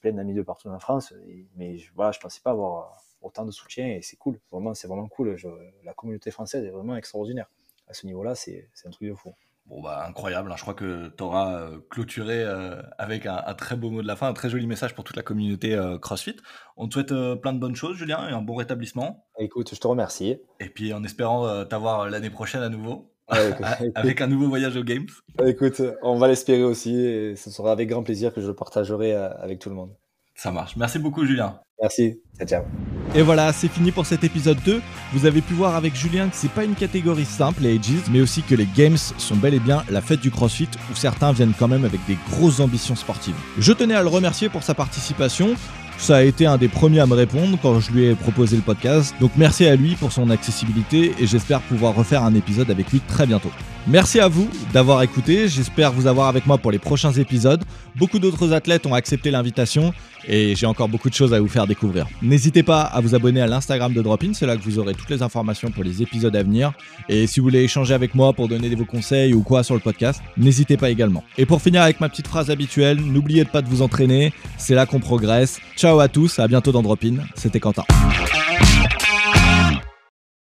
[0.00, 1.12] plein d'amis de partout en France.
[1.28, 3.86] Et- mais je, voilà, je pensais pas avoir euh, autant de soutien.
[3.88, 4.38] Et c'est cool.
[4.50, 5.36] Vraiment, c'est vraiment cool.
[5.36, 5.48] Je-
[5.84, 7.50] la communauté française est vraiment extraordinaire.
[7.88, 9.32] À ce niveau-là, c'est un truc de fou.
[9.66, 10.50] Bon, bah, incroyable.
[10.50, 10.56] hein.
[10.56, 14.16] Je crois que tu auras clôturé euh, avec un, un très beau mot de la
[14.16, 16.36] fin, un très joli message pour toute la communauté euh, CrossFit.
[16.78, 19.26] On te souhaite euh, plein de bonnes choses, Julien, et un bon rétablissement.
[19.38, 20.40] Écoute, je te remercie.
[20.60, 24.26] Et puis en espérant euh, t'avoir l'année prochaine à nouveau, Ouais, écoute, a- avec un
[24.26, 25.06] nouveau voyage aux Games.
[25.46, 26.94] écoute, on va l'espérer aussi.
[26.96, 29.90] Et ce sera avec grand plaisir que je le partagerai euh, avec tout le monde.
[30.34, 30.76] Ça marche.
[30.76, 31.58] Merci beaucoup, Julien.
[31.80, 32.20] Merci.
[32.38, 32.62] Ciao, ciao.
[33.14, 34.80] Et voilà, c'est fini pour cet épisode 2.
[35.12, 38.20] Vous avez pu voir avec Julien que c'est pas une catégorie simple, les Ages, mais
[38.20, 41.54] aussi que les Games sont bel et bien la fête du CrossFit où certains viennent
[41.58, 43.34] quand même avec des grosses ambitions sportives.
[43.58, 45.54] Je tenais à le remercier pour sa participation.
[45.98, 48.62] Ça a été un des premiers à me répondre quand je lui ai proposé le
[48.62, 49.14] podcast.
[49.20, 53.00] Donc merci à lui pour son accessibilité et j'espère pouvoir refaire un épisode avec lui
[53.00, 53.50] très bientôt.
[53.86, 55.48] Merci à vous d'avoir écouté.
[55.48, 57.64] J'espère vous avoir avec moi pour les prochains épisodes.
[57.96, 59.92] Beaucoup d'autres athlètes ont accepté l'invitation
[60.28, 62.06] et j'ai encore beaucoup de choses à vous faire découvrir.
[62.22, 65.10] N'hésitez pas à vous abonner à l'Instagram de Dropin, c'est là que vous aurez toutes
[65.10, 66.72] les informations pour les épisodes à venir.
[67.08, 69.80] Et si vous voulez échanger avec moi pour donner vos conseils ou quoi sur le
[69.80, 71.24] podcast, n'hésitez pas également.
[71.38, 74.86] Et pour finir avec ma petite phrase habituelle, n'oubliez pas de vous entraîner, c'est là
[74.86, 75.58] qu'on progresse.
[75.76, 77.84] Ciao à tous, à bientôt dans Dropin, c'était Quentin.